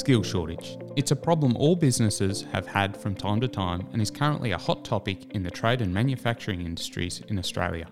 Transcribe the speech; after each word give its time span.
Skill 0.00 0.22
shortage. 0.22 0.78
It's 0.96 1.10
a 1.10 1.16
problem 1.16 1.54
all 1.58 1.76
businesses 1.76 2.46
have 2.52 2.66
had 2.66 2.96
from 2.96 3.14
time 3.14 3.38
to 3.42 3.48
time 3.48 3.86
and 3.92 4.00
is 4.00 4.10
currently 4.10 4.52
a 4.52 4.56
hot 4.56 4.82
topic 4.82 5.32
in 5.32 5.42
the 5.42 5.50
trade 5.50 5.82
and 5.82 5.92
manufacturing 5.92 6.62
industries 6.62 7.20
in 7.28 7.38
Australia. 7.38 7.86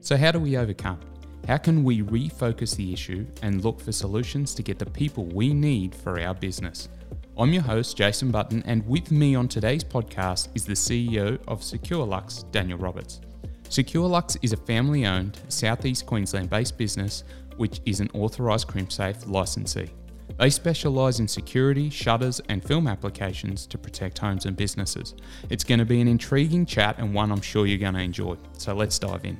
So, 0.00 0.18
how 0.18 0.30
do 0.30 0.40
we 0.40 0.58
overcome? 0.58 1.00
How 1.48 1.56
can 1.56 1.82
we 1.82 2.02
refocus 2.02 2.76
the 2.76 2.92
issue 2.92 3.26
and 3.40 3.64
look 3.64 3.80
for 3.80 3.92
solutions 3.92 4.54
to 4.56 4.62
get 4.62 4.78
the 4.78 4.84
people 4.84 5.24
we 5.24 5.54
need 5.54 5.94
for 5.94 6.20
our 6.20 6.34
business? 6.34 6.90
I'm 7.38 7.54
your 7.54 7.62
host, 7.62 7.96
Jason 7.96 8.30
Button, 8.30 8.62
and 8.66 8.86
with 8.86 9.10
me 9.10 9.34
on 9.34 9.48
today's 9.48 9.84
podcast 9.84 10.48
is 10.54 10.66
the 10.66 10.74
CEO 10.74 11.38
of 11.48 11.62
SecureLux, 11.62 12.44
Daniel 12.52 12.76
Roberts. 12.76 13.22
SecureLux 13.70 14.36
is 14.42 14.52
a 14.52 14.58
family 14.58 15.06
owned, 15.06 15.40
southeast 15.48 16.04
Queensland 16.04 16.50
based 16.50 16.76
business 16.76 17.24
which 17.56 17.80
is 17.86 18.00
an 18.00 18.10
authorised 18.12 18.68
Crimsafe 18.68 19.26
licensee. 19.26 19.88
They 20.38 20.50
specialise 20.50 21.20
in 21.20 21.28
security, 21.28 21.90
shutters, 21.90 22.40
and 22.48 22.64
film 22.64 22.86
applications 22.86 23.66
to 23.68 23.78
protect 23.78 24.18
homes 24.18 24.46
and 24.46 24.56
businesses. 24.56 25.14
It's 25.48 25.64
going 25.64 25.78
to 25.78 25.84
be 25.84 26.00
an 26.00 26.08
intriguing 26.08 26.66
chat 26.66 26.98
and 26.98 27.14
one 27.14 27.30
I'm 27.30 27.40
sure 27.40 27.66
you're 27.66 27.78
going 27.78 27.94
to 27.94 28.00
enjoy. 28.00 28.36
So 28.58 28.74
let's 28.74 28.98
dive 28.98 29.24
in. 29.24 29.38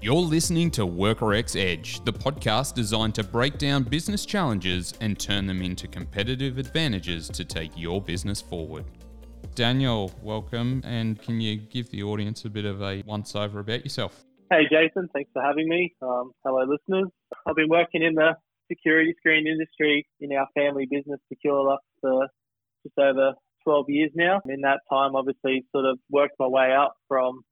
You're 0.00 0.16
listening 0.16 0.70
to 0.72 0.82
WorkerX 0.82 1.58
Edge, 1.58 2.04
the 2.04 2.12
podcast 2.12 2.74
designed 2.74 3.14
to 3.14 3.24
break 3.24 3.56
down 3.56 3.84
business 3.84 4.26
challenges 4.26 4.92
and 5.00 5.18
turn 5.18 5.46
them 5.46 5.62
into 5.62 5.88
competitive 5.88 6.58
advantages 6.58 7.28
to 7.30 7.44
take 7.44 7.72
your 7.74 8.02
business 8.02 8.40
forward. 8.40 8.84
Daniel, 9.54 10.12
welcome, 10.22 10.82
and 10.84 11.20
can 11.22 11.40
you 11.40 11.56
give 11.56 11.88
the 11.90 12.02
audience 12.02 12.44
a 12.44 12.50
bit 12.50 12.66
of 12.66 12.82
a 12.82 13.02
once 13.06 13.34
over 13.34 13.60
about 13.60 13.82
yourself? 13.82 14.24
Hey, 14.50 14.64
Jason, 14.70 15.08
thanks 15.14 15.30
for 15.32 15.40
having 15.40 15.68
me. 15.68 15.94
Um, 16.02 16.32
hello, 16.44 16.64
listeners. 16.64 17.10
I've 17.46 17.56
been 17.56 17.70
working 17.70 18.02
in 18.02 18.14
the 18.14 18.36
security 18.68 19.14
screen 19.18 19.46
industry 19.46 20.06
in 20.20 20.32
our 20.32 20.46
family 20.54 20.86
business, 20.90 21.20
SecureLux, 21.32 21.78
for 22.00 22.28
just 22.82 22.98
over 22.98 23.32
12 23.64 23.86
years 23.88 24.10
now. 24.14 24.40
In 24.46 24.60
that 24.62 24.80
time, 24.90 25.16
obviously, 25.16 25.64
sort 25.72 25.86
of 25.86 25.98
worked 26.10 26.34
my 26.38 26.46
way 26.46 26.72
up 26.72 26.94
from 27.08 27.42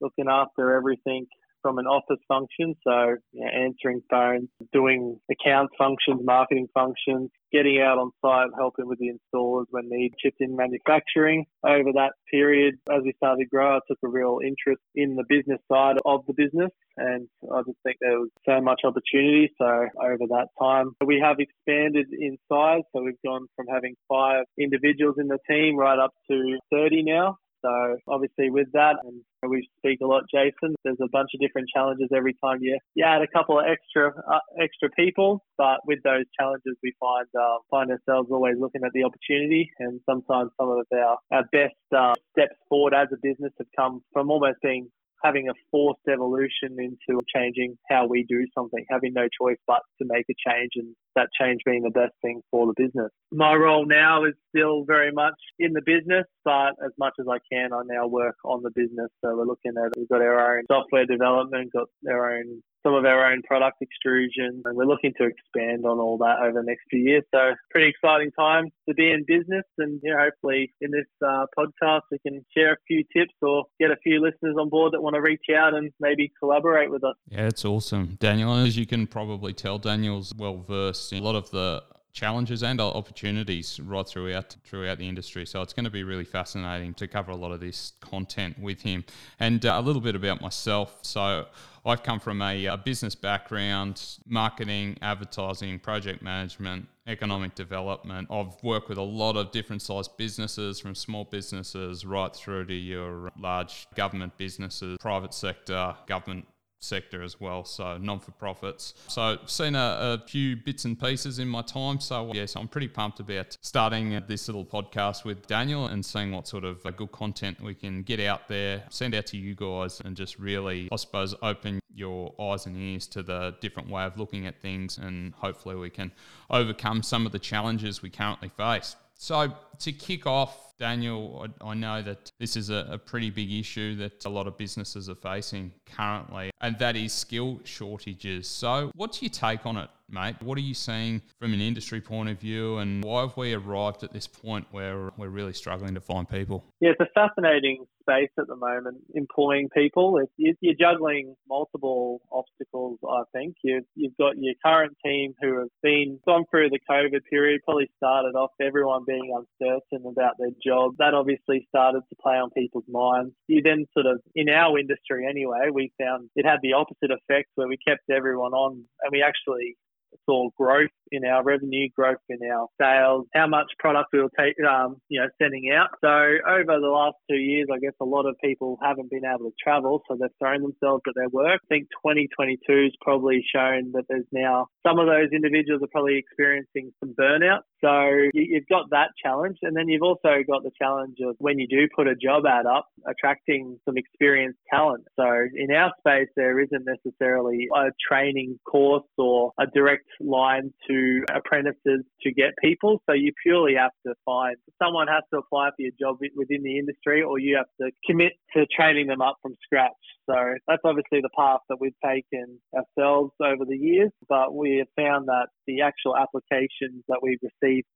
looking 0.00 0.26
after 0.28 0.74
everything 0.76 1.26
from 1.62 1.78
an 1.78 1.86
office 1.86 2.20
function, 2.28 2.74
so 2.84 3.16
you 3.32 3.44
know, 3.44 3.50
answering 3.50 4.02
phones, 4.10 4.48
doing 4.72 5.18
account 5.30 5.70
functions, 5.78 6.20
marketing 6.24 6.68
functions, 6.74 7.30
getting 7.52 7.80
out 7.80 7.98
on 7.98 8.10
site, 8.24 8.50
helping 8.56 8.86
with 8.86 8.98
the 8.98 9.10
installers 9.10 9.66
when 9.70 9.88
need, 9.88 10.12
shift 10.22 10.36
in 10.40 10.56
manufacturing. 10.56 11.44
Over 11.64 11.92
that 11.94 12.12
period, 12.30 12.74
as 12.90 13.02
we 13.04 13.14
started 13.16 13.44
to 13.44 13.48
grow, 13.48 13.76
I 13.76 13.80
took 13.88 13.98
a 14.04 14.08
real 14.08 14.38
interest 14.44 14.82
in 14.94 15.16
the 15.16 15.24
business 15.28 15.60
side 15.70 15.96
of 16.04 16.20
the 16.26 16.34
business, 16.34 16.70
and 16.96 17.28
I 17.52 17.60
just 17.66 17.78
think 17.82 17.96
there 18.00 18.18
was 18.18 18.30
so 18.46 18.60
much 18.60 18.82
opportunity. 18.84 19.50
So 19.58 19.66
over 19.66 20.26
that 20.30 20.48
time, 20.60 20.92
we 21.04 21.20
have 21.22 21.36
expanded 21.38 22.06
in 22.12 22.38
size. 22.50 22.82
So 22.94 23.02
we've 23.02 23.20
gone 23.24 23.46
from 23.56 23.66
having 23.72 23.94
five 24.08 24.44
individuals 24.58 25.16
in 25.18 25.28
the 25.28 25.38
team 25.48 25.76
right 25.76 25.98
up 25.98 26.12
to 26.30 26.58
30 26.70 27.02
now. 27.02 27.38
So 27.66 27.98
obviously 28.06 28.50
with 28.50 28.70
that, 28.72 28.96
and 29.02 29.50
we 29.50 29.68
speak 29.78 30.00
a 30.00 30.06
lot, 30.06 30.22
Jason. 30.32 30.74
There's 30.84 31.00
a 31.02 31.08
bunch 31.10 31.30
of 31.34 31.40
different 31.40 31.68
challenges 31.74 32.08
every 32.14 32.34
time 32.34 32.58
you, 32.60 32.78
you 32.94 33.04
add 33.04 33.22
a 33.22 33.26
couple 33.26 33.58
of 33.58 33.66
extra 33.66 34.12
uh, 34.30 34.38
extra 34.62 34.88
people, 34.90 35.44
but 35.58 35.78
with 35.86 35.98
those 36.04 36.24
challenges, 36.38 36.76
we 36.82 36.94
find 37.00 37.26
uh, 37.38 37.58
find 37.70 37.90
ourselves 37.90 38.28
always 38.30 38.54
looking 38.58 38.82
at 38.84 38.92
the 38.92 39.02
opportunity, 39.02 39.70
and 39.80 40.00
sometimes 40.06 40.50
some 40.58 40.70
of 40.70 40.78
our 40.92 41.16
our 41.32 41.44
best 41.50 41.74
uh, 41.96 42.14
steps 42.32 42.54
forward 42.68 42.94
as 42.94 43.08
a 43.12 43.16
business 43.22 43.52
have 43.58 43.68
come 43.76 44.02
from 44.12 44.30
almost 44.30 44.58
being 44.62 44.88
having 45.22 45.48
a 45.48 45.52
forced 45.70 46.00
evolution 46.08 46.76
into 46.78 47.20
changing 47.34 47.76
how 47.90 48.06
we 48.06 48.24
do 48.28 48.46
something, 48.54 48.84
having 48.90 49.12
no 49.12 49.28
choice 49.40 49.58
but 49.66 49.82
to 50.00 50.06
make 50.08 50.26
a 50.30 50.50
change 50.50 50.72
and 50.76 50.94
that 51.14 51.28
change 51.40 51.60
being 51.64 51.82
the 51.82 51.90
best 51.90 52.12
thing 52.22 52.42
for 52.50 52.66
the 52.66 52.74
business. 52.76 53.10
My 53.32 53.54
role 53.54 53.86
now 53.86 54.24
is 54.24 54.34
still 54.54 54.84
very 54.84 55.10
much 55.12 55.34
in 55.58 55.72
the 55.72 55.82
business, 55.84 56.24
but 56.44 56.74
as 56.84 56.92
much 56.98 57.14
as 57.18 57.26
I 57.30 57.38
can, 57.50 57.72
I 57.72 57.82
now 57.86 58.06
work 58.06 58.36
on 58.44 58.62
the 58.62 58.70
business. 58.74 59.08
So 59.24 59.36
we're 59.36 59.46
looking 59.46 59.72
at, 59.82 59.96
we've 59.96 60.08
got 60.08 60.20
our 60.20 60.58
own 60.58 60.64
software 60.70 61.06
development, 61.06 61.72
got 61.72 61.88
our 62.08 62.38
own 62.38 62.62
some 62.86 62.94
of 62.94 63.04
our 63.04 63.32
own 63.32 63.42
product 63.42 63.82
extrusion, 63.82 64.62
and 64.64 64.76
we're 64.76 64.86
looking 64.86 65.12
to 65.18 65.24
expand 65.24 65.84
on 65.84 65.98
all 65.98 66.16
that 66.18 66.36
over 66.40 66.60
the 66.60 66.66
next 66.66 66.82
few 66.88 67.00
years. 67.00 67.24
So, 67.34 67.54
pretty 67.70 67.88
exciting 67.88 68.30
time 68.38 68.70
to 68.88 68.94
be 68.94 69.10
in 69.10 69.24
business, 69.26 69.64
and 69.78 70.00
you 70.04 70.12
know, 70.12 70.18
hopefully, 70.20 70.72
in 70.80 70.92
this 70.92 71.06
uh, 71.26 71.46
podcast, 71.58 72.02
we 72.12 72.18
can 72.20 72.44
share 72.56 72.74
a 72.74 72.76
few 72.86 73.02
tips 73.14 73.34
or 73.42 73.64
get 73.80 73.90
a 73.90 73.96
few 74.04 74.20
listeners 74.20 74.54
on 74.58 74.68
board 74.68 74.92
that 74.92 75.02
want 75.02 75.14
to 75.14 75.20
reach 75.20 75.46
out 75.56 75.74
and 75.74 75.90
maybe 75.98 76.30
collaborate 76.38 76.90
with 76.90 77.02
us. 77.02 77.16
Yeah, 77.28 77.46
it's 77.46 77.64
awesome, 77.64 78.16
Daniel. 78.20 78.54
As 78.54 78.76
you 78.76 78.86
can 78.86 79.08
probably 79.08 79.52
tell, 79.52 79.78
Daniel's 79.78 80.32
well 80.36 80.58
versed 80.58 81.12
in 81.12 81.18
a 81.18 81.22
lot 81.22 81.34
of 81.34 81.50
the 81.50 81.82
challenges 82.16 82.62
and 82.62 82.80
opportunities 82.80 83.78
right 83.78 84.08
throughout 84.08 84.56
throughout 84.64 84.96
the 84.98 85.06
industry. 85.06 85.44
So 85.44 85.60
it's 85.60 85.74
going 85.74 85.84
to 85.84 85.90
be 85.90 86.02
really 86.02 86.24
fascinating 86.24 86.94
to 86.94 87.06
cover 87.06 87.30
a 87.30 87.36
lot 87.36 87.52
of 87.52 87.60
this 87.60 87.92
content 88.00 88.58
with 88.58 88.80
him. 88.80 89.04
And 89.38 89.64
uh, 89.66 89.76
a 89.76 89.82
little 89.82 90.00
bit 90.00 90.16
about 90.16 90.40
myself. 90.40 90.98
So 91.02 91.46
I've 91.84 92.02
come 92.02 92.18
from 92.18 92.40
a, 92.40 92.64
a 92.64 92.76
business 92.78 93.14
background, 93.14 94.02
marketing, 94.26 94.96
advertising, 95.02 95.78
project 95.78 96.22
management, 96.22 96.88
economic 97.06 97.54
development. 97.54 98.28
I've 98.30 98.54
worked 98.62 98.88
with 98.88 98.98
a 98.98 99.02
lot 99.02 99.36
of 99.36 99.52
different 99.52 99.82
sized 99.82 100.16
businesses, 100.16 100.80
from 100.80 100.94
small 100.94 101.24
businesses 101.24 102.06
right 102.06 102.34
through 102.34 102.64
to 102.64 102.74
your 102.74 103.30
large 103.38 103.88
government 103.94 104.36
businesses, 104.38 104.96
private 105.00 105.34
sector, 105.34 105.94
government 106.06 106.46
sector 106.80 107.22
as 107.22 107.40
well, 107.40 107.64
so 107.64 107.98
non 107.98 108.20
for 108.20 108.32
profits. 108.32 108.94
So, 109.08 109.38
seen 109.46 109.74
a, 109.74 110.18
a, 110.22 110.22
few 110.26 110.56
bits 110.56 110.84
and 110.84 110.98
pieces 110.98 111.38
in 111.38 111.48
my 111.48 111.62
time. 111.62 112.00
So, 112.00 112.32
yes, 112.32 112.56
I'm 112.56 112.68
pretty 112.68 112.88
pumped 112.88 113.20
about 113.20 113.56
starting 113.60 114.22
this 114.28 114.48
little 114.48 114.64
podcast 114.64 115.24
with 115.24 115.46
Daniel 115.46 115.86
and 115.86 116.04
seeing 116.04 116.32
what 116.32 116.46
sort 116.48 116.64
of 116.64 116.84
uh, 116.84 116.90
good 116.90 117.12
content 117.12 117.60
we 117.60 117.74
can 117.74 118.02
get 118.02 118.20
out 118.20 118.48
there, 118.48 118.84
send 118.90 119.14
out 119.14 119.26
to 119.26 119.36
you 119.36 119.54
guys, 119.54 120.00
and 120.04 120.16
just 120.16 120.38
really, 120.38 120.88
I 120.92 120.96
suppose, 120.96 121.34
open 121.42 121.80
your 121.94 122.34
eyes 122.40 122.66
and 122.66 122.76
ears 122.76 123.06
to 123.08 123.22
the 123.22 123.54
different 123.60 123.88
way 123.88 124.04
of 124.04 124.18
looking 124.18 124.46
at 124.46 124.60
things. 124.60 124.98
And 124.98 125.34
hopefully, 125.34 125.76
we 125.76 125.90
can 125.90 126.12
overcome 126.50 127.02
some 127.02 127.26
of 127.26 127.32
the 127.32 127.38
challenges 127.38 128.02
we 128.02 128.10
currently 128.10 128.50
face. 128.50 128.96
So, 129.18 129.54
to 129.80 129.92
kick 129.92 130.26
off, 130.26 130.66
Daniel, 130.78 131.46
I, 131.62 131.70
I 131.70 131.74
know 131.74 132.02
that 132.02 132.30
this 132.38 132.56
is 132.56 132.70
a, 132.70 132.86
a, 132.90 132.98
pretty 132.98 133.30
big 133.30 133.50
issue 133.50 133.96
that 133.96 134.24
a 134.26 134.28
lot 134.28 134.46
of 134.46 134.58
businesses 134.58 135.08
are 135.08 135.14
facing 135.14 135.72
currently, 135.86 136.50
and 136.60 136.78
that 136.78 136.96
is 136.96 137.12
skill 137.12 137.60
shortages. 137.64 138.46
So, 138.46 138.90
what's 138.94 139.22
your 139.22 139.30
take 139.30 139.64
on 139.64 139.78
it, 139.78 139.88
mate? 140.10 140.36
What 140.42 140.58
are 140.58 140.62
you 140.62 140.74
seeing 140.74 141.22
from 141.38 141.54
an 141.54 141.60
industry 141.60 142.00
point 142.00 142.28
of 142.28 142.38
view, 142.38 142.78
and 142.78 143.02
why 143.02 143.22
have 143.22 143.36
we 143.36 143.54
arrived 143.54 144.04
at 144.04 144.12
this 144.12 144.26
point 144.26 144.66
where 144.70 145.10
we're 145.16 145.28
really 145.28 145.54
struggling 145.54 145.94
to 145.94 146.00
find 146.00 146.28
people? 146.28 146.64
Yeah, 146.80 146.90
it's 146.90 147.00
a 147.00 147.08
fascinating 147.14 147.86
space 148.02 148.30
at 148.38 148.46
the 148.46 148.56
moment, 148.56 148.98
employing 149.14 149.68
people. 149.70 150.20
you're 150.36 150.74
juggling 150.78 151.34
multiple 151.48 152.20
obstacles, 152.30 152.98
I 153.08 153.22
think. 153.32 153.56
You've, 153.62 153.84
you've 153.94 154.16
got 154.16 154.38
your 154.38 154.54
current 154.64 154.96
team 155.04 155.34
who 155.40 155.58
have 155.58 155.68
been 155.82 156.20
gone 156.26 156.44
through 156.50 156.70
the 156.70 156.78
COVID 156.88 157.20
period, 157.28 157.62
probably 157.64 157.90
started 157.96 158.36
off 158.36 158.50
everyone 158.60 159.04
being 159.06 159.34
uncertain 159.34 159.65
about 160.06 160.34
their 160.38 160.50
job. 160.64 160.92
That 160.98 161.14
obviously 161.14 161.66
started 161.68 162.02
to 162.08 162.16
play 162.20 162.34
on 162.34 162.50
people's 162.50 162.84
minds. 162.88 163.32
You 163.48 163.62
then 163.62 163.86
sort 163.92 164.06
of, 164.06 164.20
in 164.34 164.48
our 164.48 164.78
industry 164.78 165.26
anyway, 165.28 165.70
we 165.72 165.92
found 166.00 166.30
it 166.36 166.46
had 166.46 166.58
the 166.62 166.72
opposite 166.72 167.10
effect 167.10 167.50
where 167.54 167.68
we 167.68 167.78
kept 167.86 168.02
everyone 168.10 168.52
on 168.52 168.84
and 169.02 169.12
we 169.12 169.22
actually 169.22 169.76
saw 170.24 170.48
growth 170.56 170.90
in 171.12 171.24
our 171.24 171.42
revenue, 171.42 171.88
growth 171.94 172.18
in 172.28 172.38
our 172.50 172.68
sales, 172.80 173.26
how 173.34 173.46
much 173.46 173.66
product 173.78 174.08
we 174.12 174.20
were 174.20 174.30
take, 174.38 174.54
um, 174.64 174.96
you 175.08 175.20
know, 175.20 175.28
sending 175.40 175.70
out. 175.72 175.88
So 176.00 176.08
over 176.08 176.80
the 176.80 176.88
last 176.88 177.16
two 177.30 177.36
years, 177.36 177.68
I 177.72 177.78
guess 177.78 177.92
a 178.00 178.04
lot 178.04 178.26
of 178.26 178.34
people 178.42 178.78
haven't 178.82 179.10
been 179.10 179.24
able 179.24 179.50
to 179.50 179.54
travel, 179.62 180.02
so 180.08 180.16
they've 180.20 180.30
thrown 180.38 180.62
themselves 180.62 181.02
at 181.06 181.14
their 181.14 181.28
work. 181.28 181.60
I 181.64 181.66
think 181.68 181.88
2022 182.04 182.84
has 182.84 182.92
probably 183.00 183.44
shown 183.54 183.92
that 183.92 184.04
there's 184.08 184.26
now 184.32 184.66
some 184.86 184.98
of 184.98 185.06
those 185.06 185.30
individuals 185.32 185.82
are 185.82 185.92
probably 185.92 186.18
experiencing 186.18 186.92
some 187.00 187.14
burnout. 187.18 187.60
So 187.84 188.30
you've 188.34 188.68
got 188.68 188.90
that 188.90 189.10
challenge, 189.22 189.58
and 189.62 189.76
then 189.76 189.88
you've 189.88 190.02
also 190.02 190.42
got 190.48 190.62
the 190.62 190.70
challenge 190.80 191.18
of 191.26 191.36
when 191.38 191.58
you 191.58 191.66
do 191.68 191.88
put 191.94 192.06
a 192.06 192.14
job 192.14 192.44
ad 192.46 192.66
up, 192.66 192.86
attracting 193.08 193.78
some 193.84 193.96
experienced 193.96 194.58
talent. 194.70 195.04
So 195.16 195.24
in 195.54 195.70
our 195.72 195.92
space, 196.00 196.28
there 196.36 196.60
isn't 196.60 196.84
necessarily 196.84 197.68
a 197.74 197.86
training 198.08 198.58
course 198.66 199.04
or 199.18 199.52
a 199.58 199.66
direct 199.66 200.05
line 200.20 200.72
to 200.88 201.22
apprentices 201.34 202.04
to 202.22 202.32
get 202.32 202.50
people. 202.62 203.02
So 203.06 203.14
you 203.14 203.32
purely 203.42 203.74
have 203.74 203.92
to 204.06 204.14
find 204.24 204.56
someone 204.82 205.08
has 205.08 205.22
to 205.32 205.38
apply 205.38 205.70
for 205.70 205.82
your 205.82 205.92
job 205.98 206.18
within 206.36 206.62
the 206.62 206.78
industry, 206.78 207.22
or 207.22 207.38
you 207.38 207.56
have 207.56 207.66
to 207.80 207.90
commit 208.08 208.32
to 208.54 208.66
training 208.66 209.06
them 209.06 209.20
up 209.20 209.36
from 209.42 209.54
scratch. 209.64 209.92
So 210.28 210.34
that's 210.66 210.82
obviously 210.84 211.20
the 211.20 211.30
path 211.36 211.60
that 211.68 211.78
we've 211.80 211.98
taken 212.04 212.58
ourselves 212.74 213.32
over 213.42 213.64
the 213.64 213.76
years, 213.76 214.10
but 214.28 214.54
we 214.54 214.78
have 214.78 214.88
found 214.96 215.26
that 215.28 215.48
the 215.66 215.82
actual 215.82 216.16
applications 216.16 217.04
that 217.08 217.20
we've 217.22 217.38
received 217.42 217.86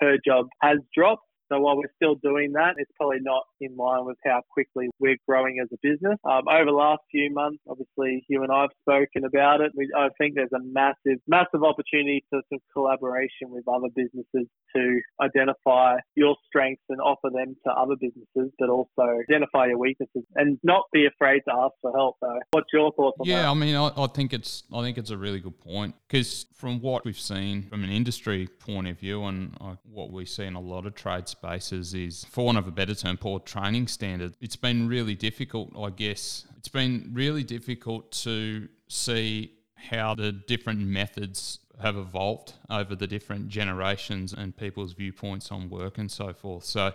per 0.00 0.16
job 0.24 0.46
has 0.60 0.78
dropped 0.94 1.24
So 1.50 1.58
while 1.60 1.76
we're 1.76 1.92
still 1.96 2.14
doing 2.16 2.52
that, 2.52 2.74
it's 2.76 2.90
probably 2.96 3.18
not 3.20 3.42
in 3.60 3.76
line 3.76 4.04
with 4.04 4.16
how 4.24 4.42
quickly 4.50 4.88
we're 4.98 5.16
growing 5.28 5.58
as 5.60 5.68
a 5.72 5.78
business. 5.82 6.18
Um, 6.24 6.46
over 6.48 6.66
the 6.66 6.76
last 6.76 7.02
few 7.10 7.32
months, 7.32 7.58
obviously 7.68 8.24
you 8.28 8.42
and 8.42 8.52
I 8.52 8.62
have 8.62 8.70
spoken 8.80 9.24
about 9.24 9.60
it. 9.60 9.72
We, 9.74 9.90
I 9.96 10.08
think 10.18 10.34
there's 10.36 10.52
a 10.54 10.62
massive, 10.62 11.20
massive 11.26 11.64
opportunity 11.64 12.24
for 12.30 12.40
some 12.50 12.60
collaboration 12.72 13.50
with 13.50 13.64
other 13.66 13.88
businesses 13.94 14.46
to 14.76 15.00
identify 15.20 15.96
your 16.14 16.36
strengths 16.46 16.84
and 16.88 17.00
offer 17.00 17.30
them 17.32 17.56
to 17.66 17.72
other 17.72 17.94
businesses, 18.00 18.52
but 18.58 18.68
also 18.68 19.18
identify 19.28 19.66
your 19.66 19.78
weaknesses 19.78 20.22
and 20.36 20.58
not 20.62 20.84
be 20.92 21.06
afraid 21.06 21.40
to 21.48 21.54
ask 21.54 21.74
for 21.82 21.92
help. 21.92 22.16
Though, 22.20 22.38
what's 22.52 22.68
your 22.72 22.92
thoughts 22.92 23.16
on 23.18 23.26
yeah, 23.26 23.36
that? 23.36 23.42
Yeah, 23.42 23.50
I 23.50 23.54
mean, 23.54 23.74
I, 23.74 23.90
I 23.96 24.06
think 24.06 24.32
it's 24.32 24.62
I 24.72 24.82
think 24.82 24.98
it's 24.98 25.10
a 25.10 25.16
really 25.16 25.40
good 25.40 25.58
point 25.58 25.94
because 26.06 26.46
from 26.54 26.80
what 26.80 27.04
we've 27.04 27.18
seen 27.18 27.62
from 27.62 27.82
an 27.82 27.90
industry 27.90 28.46
point 28.46 28.86
of 28.86 28.98
view 28.98 29.24
and 29.24 29.56
uh, 29.60 29.74
what 29.84 30.12
we 30.12 30.24
see 30.24 30.44
in 30.44 30.54
a 30.54 30.60
lot 30.60 30.86
of 30.86 30.94
trade 30.94 31.28
spaces 31.40 31.94
is, 31.94 32.24
for 32.24 32.44
want 32.44 32.58
of 32.58 32.66
a 32.66 32.70
better 32.70 32.94
term, 32.94 33.16
poor 33.16 33.40
training 33.40 33.88
standards. 33.88 34.36
It's 34.40 34.56
been 34.56 34.88
really 34.88 35.14
difficult, 35.14 35.70
I 35.76 35.88
guess. 35.90 36.44
It's 36.58 36.68
been 36.68 37.10
really 37.14 37.44
difficult 37.44 38.12
to 38.24 38.68
see 38.88 39.52
how 39.74 40.14
the 40.14 40.32
different 40.32 40.80
methods 40.80 41.60
have 41.80 41.96
evolved 41.96 42.52
over 42.68 42.94
the 42.94 43.06
different 43.06 43.48
generations 43.48 44.34
and 44.34 44.54
people's 44.54 44.92
viewpoints 44.92 45.50
on 45.50 45.70
work 45.70 45.96
and 45.96 46.10
so 46.10 46.34
forth. 46.34 46.64
So 46.64 46.92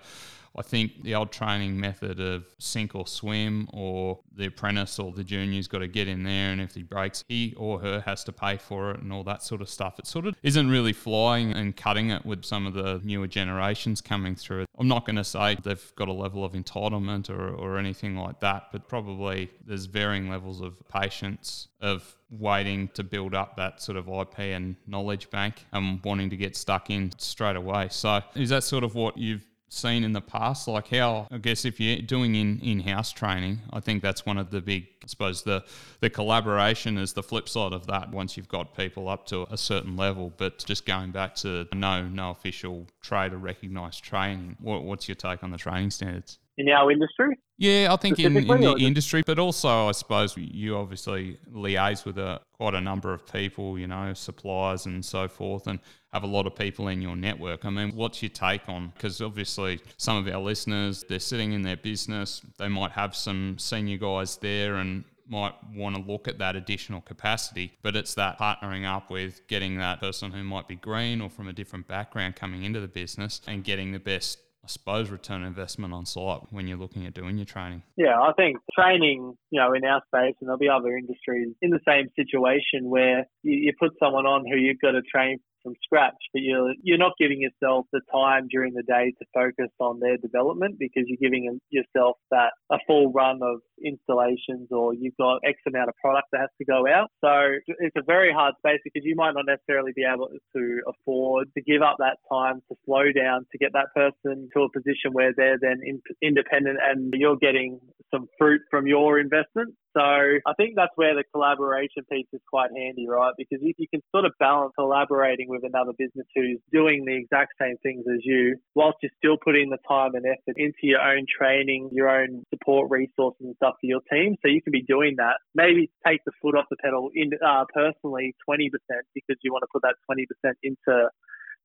I 0.58 0.62
think 0.62 1.04
the 1.04 1.16
old 1.16 1.32
training 1.32 1.80
method 1.80 2.20
of 2.20 2.46
sink 2.60 2.96
or 2.96 3.08
swim, 3.08 3.68
or 3.74 4.20
the 4.36 4.48
apprentice 4.48 5.00
or 5.00 5.12
the 5.12 5.24
junior's 5.24 5.68
got 5.68 5.80
to 5.80 5.88
get 5.88 6.08
in 6.08 6.24
there, 6.24 6.52
and 6.52 6.62
if 6.62 6.76
he 6.76 6.84
breaks, 6.84 7.24
he 7.28 7.54
or 7.58 7.80
her 7.80 8.02
has 8.06 8.24
to 8.26 8.32
pay 8.32 8.58
for 8.58 8.92
it, 8.92 9.02
and 9.02 9.12
all 9.12 9.24
that 9.24 9.44
sort 9.44 9.62
of 9.62 9.70
stuff. 9.70 10.00
It 10.00 10.08
sort 10.08 10.26
of 10.28 10.36
isn't 10.44 10.70
really 10.70 10.94
flying 10.94 11.52
and 11.52 11.76
cutting 11.76 12.10
it 12.10 12.26
with 12.26 12.46
some 12.46 12.66
of 12.66 12.74
the 12.74 13.02
newer 13.04 13.28
generations 13.28 14.02
coming 14.02 14.36
through. 14.36 14.66
I'm 14.78 14.88
not 14.88 15.06
going 15.06 15.16
to 15.18 15.24
say 15.24 15.58
they've 15.64 15.94
got 15.96 16.08
a 16.08 16.14
level 16.14 16.44
of 16.44 16.54
entitlement 16.54 17.30
or, 17.30 17.50
or 17.50 17.78
anything 17.78 18.16
like 18.16 18.40
that, 18.40 18.68
but 18.72 18.88
probably 18.88 19.50
there's 19.66 19.86
varying 19.86 20.30
levels 20.30 20.62
of 20.62 20.82
patience 20.88 21.68
of 21.82 22.16
waiting 22.30 22.90
to 22.90 23.04
build 23.04 23.34
up 23.36 23.56
that 23.58 23.82
sort 23.82 23.98
of 23.98 24.08
IP 24.08 24.40
and 24.40 24.76
knowledge 24.88 25.30
bank 25.30 25.66
and 25.72 26.04
wanting 26.04 26.30
to 26.30 26.38
get 26.38 26.56
stuck 26.56 26.90
in 26.90 27.12
straight 27.18 27.56
away. 27.56 27.88
So, 27.92 28.22
is 28.36 28.50
that 28.50 28.64
sort 28.64 28.84
of 28.84 28.96
what 28.96 29.18
you've 29.18 29.46
seen 29.76 30.04
in 30.04 30.14
the 30.14 30.22
past? 30.22 30.68
Like 30.68 30.88
how 30.88 31.28
I 31.32 31.38
guess 31.38 31.66
if 31.66 31.80
you're 31.80 31.98
doing 31.98 32.36
in 32.36 32.60
in 32.60 32.80
house 32.80 33.12
training, 33.12 33.60
I 33.72 33.80
think 33.80 34.02
that's 34.02 34.26
one 34.26 34.38
of 34.38 34.50
the 34.52 34.62
big. 34.62 34.88
I 35.04 35.08
suppose 35.08 35.44
the 35.44 35.64
the 36.00 36.10
collaboration 36.10 36.98
is 36.98 37.14
the 37.14 37.24
flip 37.24 37.48
side 37.50 37.74
of 37.74 37.88
that. 37.88 38.12
Once 38.12 38.38
you've 38.38 38.48
got 38.48 38.76
people 38.76 39.10
up 39.10 39.26
to 39.28 39.46
a 39.52 39.58
certain 39.58 39.96
level, 39.96 40.34
but 40.38 40.64
just 40.66 40.86
going 40.86 41.12
back 41.12 41.36
to 41.36 41.68
no 41.74 42.08
no 42.08 42.32
official 42.32 42.88
trade 43.02 43.34
or 43.34 43.38
recognised 43.38 44.04
training. 44.04 44.58
What, 44.60 44.84
what's 44.84 45.08
your 45.08 45.16
take 45.16 45.44
on 45.44 45.52
the 45.52 45.58
training 45.58 45.92
standards? 45.92 46.40
In 46.58 46.70
our 46.70 46.92
industry? 46.92 47.38
Yeah, 47.58 47.94
I 47.94 47.96
think 47.96 48.20
in, 48.20 48.36
in 48.36 48.62
the 48.62 48.76
industry, 48.80 49.24
but 49.26 49.40
also 49.40 49.88
I 49.88 49.92
suppose 49.94 50.36
you 50.36 50.76
obviously 50.76 51.38
liaise 51.52 52.06
with 52.06 52.18
a, 52.18 52.42
quite 52.54 52.74
a 52.74 52.82
number 52.82 53.14
of 53.14 53.26
people, 53.32 53.80
you 53.80 53.88
know, 53.88 54.14
suppliers 54.14 54.86
and 54.86 55.04
so 55.04 55.28
forth, 55.28 55.68
and 55.68 55.80
have 56.12 56.24
a 56.24 56.28
lot 56.28 56.48
of 56.48 56.56
people 56.56 56.90
in 56.90 57.02
your 57.02 57.16
network. 57.16 57.64
I 57.64 57.70
mean, 57.70 57.96
what's 57.96 58.22
your 58.22 58.30
take 58.30 58.68
on? 58.68 58.92
Because 58.94 59.22
obviously 59.22 59.80
some 59.98 60.18
of 60.18 60.34
our 60.34 60.42
listeners, 60.42 61.06
they're 61.08 61.20
sitting 61.20 61.54
in 61.54 61.62
their 61.62 61.78
business, 61.78 62.42
they 62.58 62.68
might 62.68 62.92
have 62.92 63.16
some 63.16 63.58
senior 63.58 63.98
guys 63.98 64.38
there 64.38 64.76
and 64.76 65.06
might 65.28 65.54
want 65.74 65.96
to 65.96 66.02
look 66.02 66.28
at 66.28 66.38
that 66.38 66.56
additional 66.56 67.02
capacity, 67.02 67.74
but 67.82 67.96
it's 67.96 68.14
that 68.16 68.38
partnering 68.38 68.86
up 68.86 69.10
with 69.10 69.42
getting 69.48 69.78
that 69.78 70.00
person 70.00 70.32
who 70.32 70.44
might 70.44 70.68
be 70.68 70.76
green 70.76 71.22
or 71.22 71.30
from 71.30 71.48
a 71.48 71.54
different 71.54 71.88
background 71.88 72.36
coming 72.36 72.64
into 72.64 72.80
the 72.80 72.88
business 72.88 73.42
and 73.48 73.64
getting 73.64 73.92
the 73.92 74.00
best 74.00 74.40
I 74.66 74.68
suppose, 74.68 75.12
return 75.12 75.44
investment 75.44 75.94
on 75.94 76.08
site 76.08 76.42
when 76.50 76.68
you're 76.68 76.80
looking 76.80 77.06
at 77.06 77.14
doing 77.14 77.38
your 77.38 77.46
training? 77.46 77.84
Yeah, 77.98 78.20
I 78.20 78.34
think 78.34 78.58
training, 78.74 79.38
you 79.52 79.60
know, 79.62 79.74
in 79.74 79.86
our 79.86 80.02
space, 80.08 80.34
and 80.42 80.48
there'll 80.48 80.58
be 80.58 80.70
other 80.70 80.98
industries 80.98 81.54
in 81.62 81.70
the 81.70 81.80
same 81.88 82.08
situation 82.16 82.90
where 82.90 83.28
you, 83.44 83.58
you 83.58 83.74
put 83.80 83.92
someone 84.00 84.26
on 84.26 84.44
who 84.44 84.58
you've 84.58 84.82
got 84.82 84.92
to 84.92 85.04
train 85.04 85.38
from 85.66 85.74
scratch, 85.84 86.14
but 86.32 86.44
you're 86.44 86.74
you're 86.84 87.02
not 87.02 87.14
giving 87.20 87.42
yourself 87.42 87.88
the 87.92 88.02
time 88.14 88.48
during 88.50 88.74
the 88.74 88.84
day 88.84 89.12
to 89.18 89.26
focus 89.34 89.72
on 89.80 90.00
their 90.00 90.18
development 90.18 90.78
because 90.78 91.04
you're 91.08 91.20
giving 91.20 91.60
yourself 91.72 92.18
that 92.30 92.54
a 92.72 92.78
full 92.86 93.12
run 93.12 93.40
of 93.42 93.60
installations 93.84 94.70
or 94.70 94.94
you've 94.94 95.18
got 95.20 95.40
X 95.44 95.58
amount 95.68 95.90
of 95.90 95.96
product 96.00 96.28
that 96.32 96.42
has 96.42 96.54
to 96.60 96.66
go 96.66 96.86
out. 96.88 97.10
So 97.20 97.58
it's 97.80 97.98
a 97.98 98.06
very 98.06 98.32
hard 98.32 98.54
space 98.60 98.80
because 98.84 99.04
you 99.04 99.16
might 99.16 99.34
not 99.34 99.46
necessarily 99.48 99.92
be 99.96 100.06
able 100.06 100.30
to 100.56 100.82
afford 100.88 101.48
to 101.58 101.62
give 101.64 101.82
up 101.82 101.98
that 102.00 102.18
time 102.32 102.62
to 102.70 102.76
slow 102.86 103.12
down 103.12 103.46
to 103.52 103.58
get 103.58 103.74
that 103.74 103.90
person 103.96 104.48
to 104.54 104.62
a 104.62 104.72
position 104.72 105.12
where 105.12 105.34
they're 105.36 105.58
then 105.60 105.82
in, 105.84 106.00
independent 106.22 106.78
and 106.82 107.14
you're 107.18 107.38
getting 107.38 107.80
some 108.14 108.28
fruit 108.38 108.62
from 108.70 108.86
your 108.86 109.20
investment. 109.20 109.74
So 109.96 110.04
I 110.04 110.54
think 110.58 110.76
that's 110.76 110.92
where 110.96 111.16
the 111.16 111.24
collaboration 111.32 112.04
piece 112.12 112.28
is 112.34 112.42
quite 112.50 112.70
handy, 112.76 113.08
right? 113.08 113.32
Because 113.38 113.60
if 113.64 113.80
you 113.80 113.88
can 113.88 114.02
sort 114.12 114.26
of 114.26 114.34
balance 114.40 114.74
collaborating 114.78 115.48
with 115.48 115.64
another 115.64 115.94
business 115.98 116.28
who's 116.36 116.60
doing 116.72 117.06
the 117.06 117.16
exact 117.16 117.54
same 117.60 117.78
things 117.82 118.04
as 118.12 118.20
you, 118.24 118.58
whilst 118.76 118.98
you're 119.02 119.16
still 119.18 119.38
putting 119.42 119.70
the 119.70 119.80
time 119.88 120.16
and 120.16 120.26
effort 120.26 120.60
into 120.60 120.84
your 120.84 121.00
own 121.00 121.26
training, 121.26 121.90
your 121.94 122.10
own 122.10 122.44
support 122.54 122.92
resources 122.92 123.40
and 123.40 123.56
stuff 123.56 123.76
for 123.80 123.88
your 123.88 124.02
team, 124.12 124.36
so 124.42 124.52
you 124.52 124.62
can 124.62 124.72
be 124.72 124.84
doing 124.84 125.16
that. 125.18 125.40
Maybe 125.56 125.90
take 126.06 126.20
the 126.26 126.34
foot 126.42 126.56
off 126.56 126.66
the 126.70 126.78
pedal 126.84 127.10
in 127.16 127.32
uh, 127.40 127.64
personally 127.74 128.36
20% 128.44 128.68
because 129.14 129.38
you 129.44 129.54
want 129.54 129.64
to 129.64 129.72
put 129.72 129.82
that 129.84 129.96
20% 130.12 130.28
into 130.62 131.10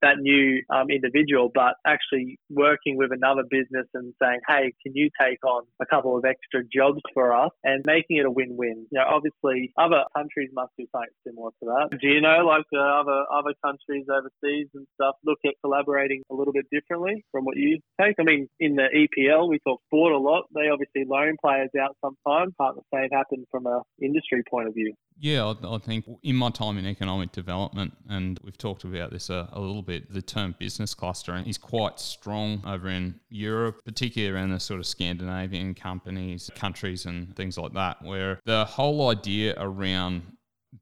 that 0.02 0.18
new 0.18 0.62
um, 0.70 0.90
individual, 0.90 1.50
but 1.54 1.74
actually 1.86 2.38
working 2.48 2.96
with 2.96 3.12
another 3.12 3.42
business 3.48 3.86
and 3.94 4.12
saying, 4.22 4.40
hey, 4.48 4.72
can 4.82 4.94
you 4.94 5.10
take 5.20 5.44
on 5.44 5.64
a 5.80 5.86
couple 5.86 6.16
of 6.16 6.24
extra 6.24 6.62
jobs 6.72 7.00
for 7.14 7.32
us 7.32 7.50
and 7.64 7.84
making 7.86 8.18
it 8.18 8.26
a 8.26 8.30
win-win. 8.30 8.86
You 8.90 8.98
know, 8.98 9.04
obviously 9.08 9.72
other 9.78 10.04
countries 10.16 10.50
must 10.52 10.72
do 10.78 10.86
something 10.92 11.10
similar 11.26 11.50
to 11.60 11.64
that. 11.66 11.98
Do 12.00 12.08
you 12.08 12.20
know 12.20 12.44
like 12.46 12.64
other 12.72 13.24
other 13.32 13.54
countries 13.64 14.06
overseas 14.08 14.68
and 14.74 14.86
stuff 14.94 15.16
look 15.24 15.38
at 15.44 15.54
collaborating 15.62 16.22
a 16.30 16.34
little 16.34 16.52
bit 16.52 16.66
differently 16.70 17.24
from 17.32 17.44
what 17.44 17.56
you 17.56 17.78
take? 18.00 18.16
I 18.18 18.24
mean, 18.24 18.48
in 18.58 18.76
the 18.76 18.88
EPL, 18.94 19.48
we 19.48 19.58
talk 19.66 19.80
sport 19.86 20.12
a 20.12 20.18
lot. 20.18 20.44
They 20.54 20.68
obviously 20.68 21.04
loan 21.06 21.36
players 21.40 21.70
out 21.80 21.96
sometimes. 22.00 22.54
Can't 22.60 22.76
the 22.76 22.82
same 22.94 23.10
happen 23.12 23.46
from 23.50 23.66
a 23.66 23.82
industry 24.00 24.42
point 24.48 24.68
of 24.68 24.74
view? 24.74 24.94
Yeah, 25.20 25.52
I, 25.62 25.74
I, 25.74 25.78
think 25.78 26.06
in 26.22 26.34
my 26.34 26.48
time 26.48 26.78
in 26.78 26.86
economic 26.86 27.30
development, 27.32 27.92
and 28.08 28.40
we've 28.42 28.56
talked 28.56 28.84
about 28.84 29.10
this 29.10 29.28
a, 29.28 29.50
a, 29.52 29.60
little 29.60 29.82
bit, 29.82 29.89
the 29.98 30.22
term 30.22 30.54
business 30.58 30.94
clustering 30.94 31.46
is 31.46 31.58
quite 31.58 31.98
strong 31.98 32.62
over 32.66 32.88
in 32.88 33.18
Europe, 33.28 33.82
particularly 33.84 34.34
around 34.34 34.50
the 34.50 34.60
sort 34.60 34.80
of 34.80 34.86
Scandinavian 34.86 35.74
companies, 35.74 36.50
countries, 36.54 37.06
and 37.06 37.34
things 37.36 37.58
like 37.58 37.72
that, 37.72 38.02
where 38.02 38.40
the 38.44 38.64
whole 38.64 39.10
idea 39.10 39.54
around 39.58 40.22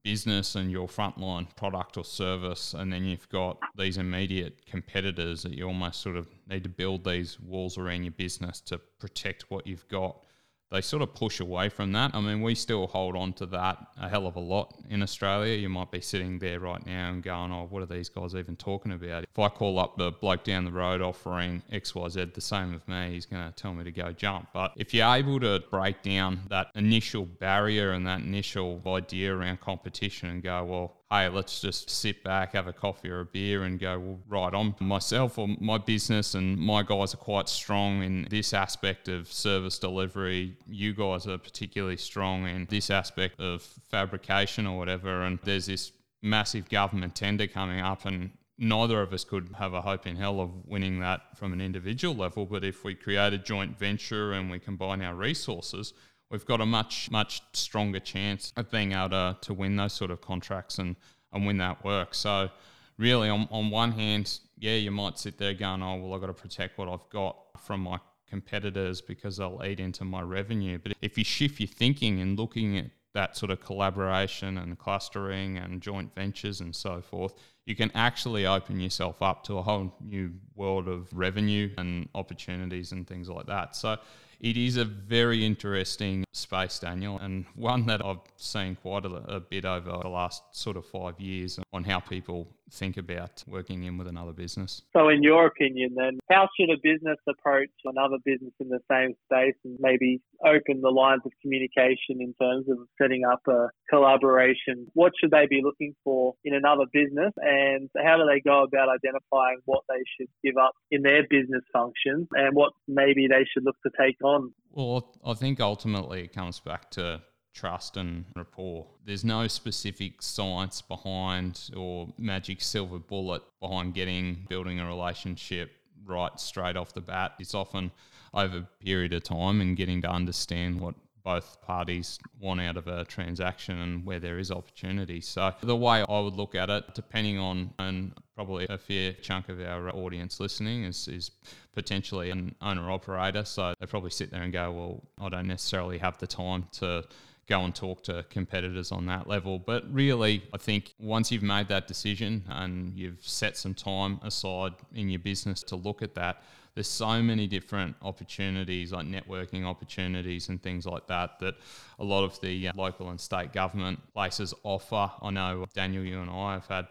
business 0.03 0.55
and 0.55 0.71
your 0.71 0.87
frontline 0.87 1.47
product 1.57 1.97
or 1.97 2.05
service, 2.05 2.75
and 2.75 2.93
then 2.93 3.05
you've 3.05 3.29
got 3.31 3.59
these 3.77 3.97
immediate 3.97 4.65
competitors 4.67 5.43
that 5.43 5.53
you 5.53 5.65
almost 5.67 6.01
sort 6.01 6.17
of 6.17 6.29
need 6.49 6.63
to 6.63 6.69
build 6.69 7.05
these 7.05 7.41
walls 7.41 7.79
around 7.79 8.05
your 8.05 8.13
business 8.13 8.61
to 8.61 8.79
protect 8.99 9.51
what 9.51 9.67
you've 9.67 9.89
got 9.89 10.25
they 10.71 10.81
sort 10.83 11.03
of 11.03 11.15
push 11.15 11.41
away 11.41 11.69
from 11.69 11.93
that. 11.93 12.15
I 12.15 12.21
mean, 12.21 12.43
we 12.43 12.55
still 12.55 12.87
hold 12.87 13.17
on 13.17 13.33
to 13.35 13.47
that 13.47 13.79
a 13.99 14.09
hell 14.09 14.27
of 14.27 14.37
a 14.37 14.41
lot 14.41 14.75
in 14.91 15.03
Australia. 15.03 15.57
You 15.57 15.69
might 15.69 15.91
be 15.91 16.01
sitting 16.01 16.39
there 16.39 16.61
right 16.61 16.85
now 16.85 17.11
and 17.11 17.23
going, 17.23 17.53
oh, 17.53 17.67
what 17.71 17.83
are 17.83 17.87
these 17.87 18.09
guys 18.09 18.35
even 18.35 18.57
talking 18.57 18.93
about? 18.93 19.25
If 19.25 19.39
I 19.39 19.49
call 19.49 19.79
up 19.79 19.97
the 19.97 20.13
bloke 20.13 20.45
down 20.45 20.65
the 20.65 20.73
road 20.73 21.01
offering 21.01 21.63
XYZ, 21.73 22.35
the 22.35 22.41
same 22.41 22.73
with 22.73 22.87
me, 22.87 23.13
he's 23.13 23.25
going 23.25 23.47
to 23.47 23.53
tell 23.53 23.73
me 23.73 23.85
to 23.85 23.93
go 23.93 24.13
jump. 24.13 24.49
But 24.53 24.73
if 24.77 24.93
you're 24.93 25.15
able 25.15 25.41
to 25.41 25.63
break 25.71 26.03
down 26.03 26.41
that 26.51 26.69
initial 26.75 27.25
barrier 27.25 27.93
and 27.93 28.07
that 28.07 28.21
initial 28.21 28.83
idea 28.87 29.35
around 29.35 29.61
competition 29.61 30.29
and 30.29 30.43
go, 30.43 30.65
well, 30.65 30.98
hey, 31.11 31.29
let's 31.29 31.61
just 31.61 31.89
sit 31.89 32.23
back, 32.23 32.53
have 32.53 32.67
a 32.67 32.73
coffee 32.73 33.09
or 33.09 33.21
a 33.21 33.25
beer, 33.25 33.63
and 33.63 33.81
go, 33.81 33.99
well, 33.99 34.21
right, 34.29 34.55
I'm 34.55 34.75
myself 34.81 35.39
or 35.39 35.49
my 35.59 35.79
business, 35.79 36.35
and 36.35 36.59
my 36.59 36.83
guys 36.83 37.15
are 37.15 37.19
quite 37.19 37.49
strong 37.49 38.03
in 38.03 38.27
this 38.29 38.53
aspect 38.53 39.09
of 39.09 39.33
service 39.33 39.79
delivery. 39.79 40.57
You 40.67 40.93
guys 40.93 41.27
are 41.27 41.39
particularly 41.39 41.97
strong 41.97 42.47
in 42.47 42.67
this 42.67 42.91
aspect 42.91 43.41
of 43.41 43.63
fabrication 43.91 44.67
or 44.67 44.77
whatever. 44.77 45.23
And 45.23 45.39
there's 45.45 45.67
this 45.67 45.93
massive 46.23 46.69
government 46.69 47.15
tender 47.15 47.47
coming 47.47 47.81
up, 47.81 48.05
and 48.05 48.31
neither 48.59 49.01
of 49.01 49.13
us 49.15 49.25
could 49.25 49.49
have 49.57 49.73
a 49.73 49.81
hope 49.81 50.07
in 50.07 50.17
hell 50.17 50.41
of 50.41 50.51
winning 50.67 51.01
that 51.01 51.39
from 51.39 51.55
an 51.55 51.63
individual 51.63 52.15
level. 52.15 52.45
But 52.45 52.65
if 52.65 52.85
we 52.85 52.95
create 52.95 53.33
a 53.33 53.39
joint 53.39 53.79
venture 53.79 54.33
and 54.33 54.51
we 54.51 54.59
combine 54.59 55.01
our 55.01 55.15
resources, 55.15 55.95
we've 56.31 56.47
got 56.47 56.61
a 56.61 56.67
much 56.67 57.11
much 57.11 57.43
stronger 57.53 58.01
chance 58.01 58.53
of 58.57 58.71
being 58.71 58.93
able 58.93 59.11
to, 59.11 59.37
to 59.41 59.55
win 59.55 59.77
those 59.77 59.93
sort 59.93 60.11
of 60.11 60.21
contracts 60.21 60.79
and, 60.79 60.97
and 61.33 61.47
win 61.47 61.59
that 61.59 61.85
work. 61.85 62.15
So 62.15 62.51
really 62.97 63.29
on, 63.29 63.49
on 63.51 63.71
one 63.71 63.93
hand, 63.93 64.41
yeah, 64.59 64.75
you 64.75 64.91
might 64.91 65.19
sit 65.19 65.39
there 65.39 65.55
going, 65.55 65.83
oh 65.83 65.97
well 65.97 66.15
I've 66.15 66.21
got 66.21 66.29
to 66.29 66.35
protect 66.35 66.79
what 66.79 66.89
I've 66.89 67.09
got 67.11 67.37
from 67.59 67.81
my 67.81 67.99
competitors 68.29 69.01
because 69.01 69.39
they'll 69.39 69.63
eat 69.65 69.81
into 69.81 70.05
my 70.05 70.21
revenue. 70.21 70.79
But 70.79 70.93
if 71.01 71.17
you 71.17 71.25
shift 71.25 71.61
your 71.61 71.69
thinking 71.69 72.21
and 72.21 72.39
looking 72.39 72.77
at 72.79 72.87
that 73.15 73.37
sort 73.37 73.51
of 73.51 73.61
collaboration 73.61 74.59
and 74.59 74.79
clustering 74.79 75.57
and 75.57 75.81
joint 75.81 76.15
ventures 76.15 76.61
and 76.61 76.77
so 76.77 77.01
forth, 77.01 77.35
you 77.65 77.75
can 77.75 77.91
actually 77.95 78.47
open 78.47 78.81
yourself 78.81 79.23
up 79.23 79.45
to 79.45 79.59
a 79.59 79.63
whole 79.63 79.95
new 80.01 80.31
world 80.55 80.89
of 80.89 81.09
revenue 81.13 81.71
and 81.79 82.09
opportunities 82.15 82.93
and 82.93 83.07
things 83.07 83.29
like 83.29 83.47
that. 83.47 83.75
So 83.75 83.97
it 84.41 84.57
is 84.57 84.77
a 84.77 84.85
very 84.85 85.45
interesting 85.45 86.25
space, 86.33 86.79
Daniel, 86.79 87.19
and 87.19 87.45
one 87.55 87.87
that 87.87 88.05
I've 88.05 88.21
seen 88.37 88.77
quite 88.77 89.05
a, 89.05 89.09
a, 89.09 89.41
bit 89.41 89.65
over 89.65 89.99
the 90.03 90.09
last 90.09 90.43
sort 90.53 90.77
of 90.77 90.87
five 90.87 91.19
years 91.21 91.59
on 91.73 91.85
how 91.85 91.99
people 91.99 92.47
think 92.71 92.97
about 92.97 93.45
working 93.47 93.85
in 93.85 93.99
with 93.99 94.07
another 94.07 94.33
business. 94.33 94.83
So, 94.97 95.09
in 95.09 95.23
your 95.23 95.47
opinion, 95.47 95.95
then, 95.97 96.19
how 96.31 96.49
should 96.59 96.71
a 96.71 96.79
business 96.83 97.19
approach 97.29 97.71
another 97.85 98.17
business 98.25 98.53
in 98.61 98.69
the 98.69 98.81
same 98.91 99.15
space 99.25 99.55
and 99.65 99.77
maybe 99.81 100.21
open 100.45 100.81
the 100.81 100.91
lines 100.91 101.23
of 101.25 101.33
communication 101.43 102.21
in 102.21 102.35
terms 102.41 102.67
of 102.69 102.79
setting 103.01 103.25
up 103.25 103.41
a 103.49 103.69
collaboration? 103.91 104.87
What 104.95 105.13
should 105.21 105.31
they 105.31 105.47
be 105.49 105.61
looking 105.63 105.95
for 106.05 106.35
in 106.45 106.55
another 106.55 106.85
business, 106.93 107.33
and 107.37 107.89
how 107.97 108.17
do 108.17 108.25
they 108.27 108.41
go 108.41 108.63
about 108.63 108.89
identifying 108.89 109.59
what 109.65 109.85
they 109.89 110.03
should 110.17 110.29
give 110.45 110.57
up 110.57 110.73
in 110.91 111.03
their 111.03 111.23
business 111.29 111.63
functions 111.73 112.29
and 112.33 112.55
what 112.55 112.73
maybe 112.87 113.27
they 113.29 113.45
should 113.53 113.65
look 113.65 113.77
to 113.85 113.91
take 114.01 114.17
on? 114.23 114.53
Well, 114.73 115.15
I 115.25 115.35
think 115.35 115.61
ultimately 115.61 116.25
it 116.25 116.33
comes 116.33 116.61
back 116.61 116.91
to 116.93 117.23
trust 117.55 117.97
and 117.97 118.25
rapport. 118.37 118.87
There's 119.05 119.25
no 119.25 119.49
specific 119.49 120.23
science 120.23 120.81
behind 120.81 121.71
or 121.77 122.09
magic 122.19 122.61
silver 122.61 122.99
bullet 122.99 123.43
behind 123.61 123.95
getting 123.95 124.47
building 124.49 124.81
a 124.81 124.87
relationship 124.87 125.73
right 126.05 126.39
straight 126.39 126.77
off 126.77 126.93
the 126.95 127.01
bat. 127.01 127.33
It's 127.39 127.55
often 127.55 127.91
over 128.35 128.59
a 128.59 128.85
period 128.85 129.13
of 129.13 129.23
time 129.23 129.61
and 129.61 129.77
getting 129.77 130.03
to 130.03 130.11
understand 130.11 130.81
what 130.81 130.95
both 131.25 131.61
parties 131.61 132.19
want 132.41 132.61
out 132.61 132.77
of 132.77 132.87
a 132.89 133.05
transaction 133.05 133.79
and 133.79 134.07
where 134.07 134.19
there 134.19 134.39
is 134.39 134.51
opportunity. 134.51 135.21
So 135.21 135.53
the 135.63 135.77
way 135.77 136.03
I 136.09 136.21
would 136.21 136.35
look 136.35 136.55
at 136.55 136.71
it, 136.71 136.95
depending 136.95 137.39
on 137.39 137.71
and 137.79 138.15
probably 138.35 138.67
a 138.71 138.79
fair 138.79 139.13
chunk 139.13 139.51
of 139.51 139.61
our 139.61 139.91
audience 139.95 140.41
listening 140.41 140.85
is, 140.85 141.07
is 141.09 141.31
potentially 141.75 142.31
an 142.31 142.55
owner 142.63 142.91
operator. 142.91 143.45
So 143.45 143.75
they 143.79 143.85
probably 143.85 144.11
sit 144.11 144.31
there 144.31 144.43
and 144.43 144.53
go, 144.53 144.73
well, 144.73 145.03
I 145.21 145.29
don't 145.29 145.49
necessarily 145.49 145.99
have 145.99 146.17
the 146.19 146.27
time 146.27 146.67
to 146.79 147.05
go 147.49 147.65
and 147.65 147.75
talk 147.75 148.03
to 148.05 148.25
competitors 148.29 148.93
on 148.93 149.07
that 149.07 149.27
level. 149.27 149.59
But 149.59 149.91
really, 149.93 150.43
I 150.53 150.59
think 150.59 150.93
once 150.99 151.33
you've 151.33 151.43
made 151.43 151.69
that 151.69 151.89
decision 151.89 152.45
and 152.49 152.93
you've 152.95 153.23
set 153.23 153.57
some 153.57 153.75
time 153.75 154.21
aside 154.23 154.75
in 154.95 155.09
your 155.09 155.19
business 155.19 155.63
to 155.65 155.77
look 155.77 156.03
at 156.03 156.15
that, 156.15 156.43
there's 156.75 156.89
so 156.89 157.21
many 157.21 157.47
different 157.49 157.97
opportunities 158.03 158.93
like 158.93 159.07
networking 159.07 159.65
opportunities 159.65 160.49
and 160.49 160.63
things 160.63 160.87
like 160.87 161.07
that 161.09 161.41
that 161.41 161.57
a 161.99 162.05
lot 162.05 162.23
of 162.23 162.41
the 162.41 162.69
uh, 162.69 162.73
local 162.77 163.11
and 163.11 163.21
state 163.21 163.53
government 163.53 163.99
places 164.13 164.55
offer. 164.63 165.11
I 165.21 165.31
know 165.31 165.65
Daniel, 165.75 166.05
you 166.05 166.21
and 166.21 166.31
I 166.31 166.53
have 166.53 166.67
had 166.67 166.87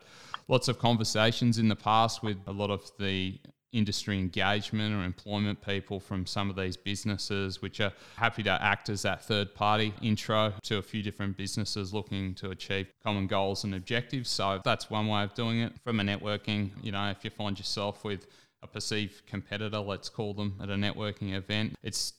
lots 0.49 0.67
of 0.67 0.79
conversations 0.79 1.57
in 1.57 1.69
the 1.69 1.75
past 1.75 2.21
with 2.21 2.37
a 2.47 2.51
lot 2.51 2.69
of 2.69 2.89
the 2.99 3.39
industry 3.73 4.17
engagement 4.17 4.93
or 4.93 5.03
employment 5.03 5.61
people 5.61 5.99
from 5.99 6.25
some 6.25 6.49
of 6.49 6.55
these 6.55 6.77
businesses, 6.77 7.61
which 7.61 7.79
are 7.79 7.91
happy 8.15 8.43
to 8.43 8.63
act 8.63 8.89
as 8.89 9.01
that 9.01 9.23
third 9.23 9.53
party 9.53 9.93
intro 10.01 10.53
to 10.63 10.77
a 10.77 10.81
few 10.81 11.03
different 11.03 11.37
businesses 11.37 11.93
looking 11.93 12.33
to 12.35 12.49
achieve 12.49 12.87
common 13.03 13.27
goals 13.27 13.63
and 13.63 13.75
objectives. 13.75 14.29
So 14.29 14.61
that's 14.63 14.89
one 14.89 15.07
way 15.07 15.23
of 15.23 15.33
doing 15.33 15.59
it. 15.59 15.73
From 15.83 15.99
a 15.99 16.03
networking, 16.03 16.71
you 16.81 16.91
know, 16.91 17.09
if 17.09 17.23
you 17.23 17.29
find 17.29 17.57
yourself 17.57 18.03
with 18.03 18.27
a 18.63 18.67
perceived 18.67 19.25
competitor, 19.27 19.79
let's 19.79 20.09
call 20.09 20.33
them, 20.33 20.55
at 20.61 20.69
a 20.69 20.75
networking 20.75 21.35
event. 21.35 21.75
It's 21.83 22.13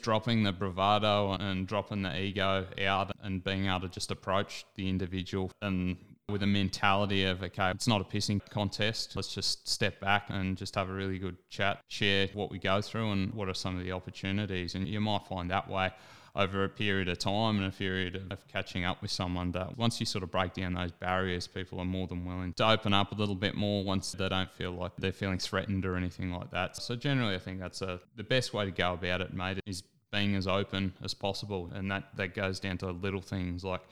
dropping 0.00 0.42
the 0.42 0.52
bravado 0.52 1.32
and 1.32 1.66
dropping 1.66 2.02
the 2.02 2.18
ego 2.18 2.66
out 2.84 3.10
and 3.22 3.42
being 3.42 3.66
able 3.66 3.80
to 3.80 3.88
just 3.88 4.10
approach 4.10 4.64
the 4.74 4.88
individual 4.88 5.50
and 5.62 5.96
with 6.28 6.42
a 6.42 6.46
mentality 6.46 7.24
of 7.24 7.42
okay 7.42 7.70
it's 7.70 7.88
not 7.88 8.00
a 8.00 8.04
pissing 8.04 8.40
contest 8.50 9.16
let's 9.16 9.34
just 9.34 9.68
step 9.68 10.00
back 10.00 10.24
and 10.28 10.56
just 10.56 10.74
have 10.74 10.88
a 10.88 10.92
really 10.92 11.18
good 11.18 11.36
chat 11.50 11.80
share 11.88 12.28
what 12.34 12.50
we 12.50 12.58
go 12.58 12.80
through 12.80 13.10
and 13.12 13.34
what 13.34 13.48
are 13.48 13.54
some 13.54 13.76
of 13.76 13.84
the 13.84 13.92
opportunities 13.92 14.74
and 14.74 14.86
you 14.88 15.00
might 15.00 15.26
find 15.26 15.50
that 15.50 15.68
way 15.68 15.90
over 16.34 16.64
a 16.64 16.68
period 16.68 17.08
of 17.08 17.18
time 17.18 17.58
and 17.58 17.66
a 17.66 17.76
period 17.76 18.26
of 18.30 18.46
catching 18.48 18.84
up 18.84 19.02
with 19.02 19.10
someone 19.10 19.52
that 19.52 19.76
once 19.76 20.00
you 20.00 20.06
sort 20.06 20.24
of 20.24 20.30
break 20.30 20.54
down 20.54 20.72
those 20.72 20.92
barriers, 20.92 21.46
people 21.46 21.78
are 21.78 21.84
more 21.84 22.06
than 22.06 22.24
willing 22.24 22.54
to 22.54 22.66
open 22.66 22.94
up 22.94 23.12
a 23.12 23.14
little 23.14 23.34
bit 23.34 23.54
more 23.54 23.84
once 23.84 24.12
they 24.12 24.28
don't 24.28 24.50
feel 24.50 24.72
like 24.72 24.92
they're 24.96 25.12
feeling 25.12 25.38
threatened 25.38 25.84
or 25.84 25.94
anything 25.94 26.32
like 26.32 26.50
that. 26.50 26.76
So 26.76 26.96
generally, 26.96 27.34
I 27.34 27.38
think 27.38 27.60
that's 27.60 27.82
a, 27.82 28.00
the 28.16 28.24
best 28.24 28.54
way 28.54 28.64
to 28.64 28.70
go 28.70 28.94
about 28.94 29.20
it, 29.20 29.34
mate, 29.34 29.60
is 29.66 29.82
being 30.10 30.34
as 30.34 30.46
open 30.46 30.94
as 31.04 31.12
possible. 31.12 31.70
And 31.74 31.90
that, 31.90 32.04
that 32.16 32.34
goes 32.34 32.60
down 32.60 32.78
to 32.78 32.90
little 32.90 33.22
things 33.22 33.62
like 33.62 33.82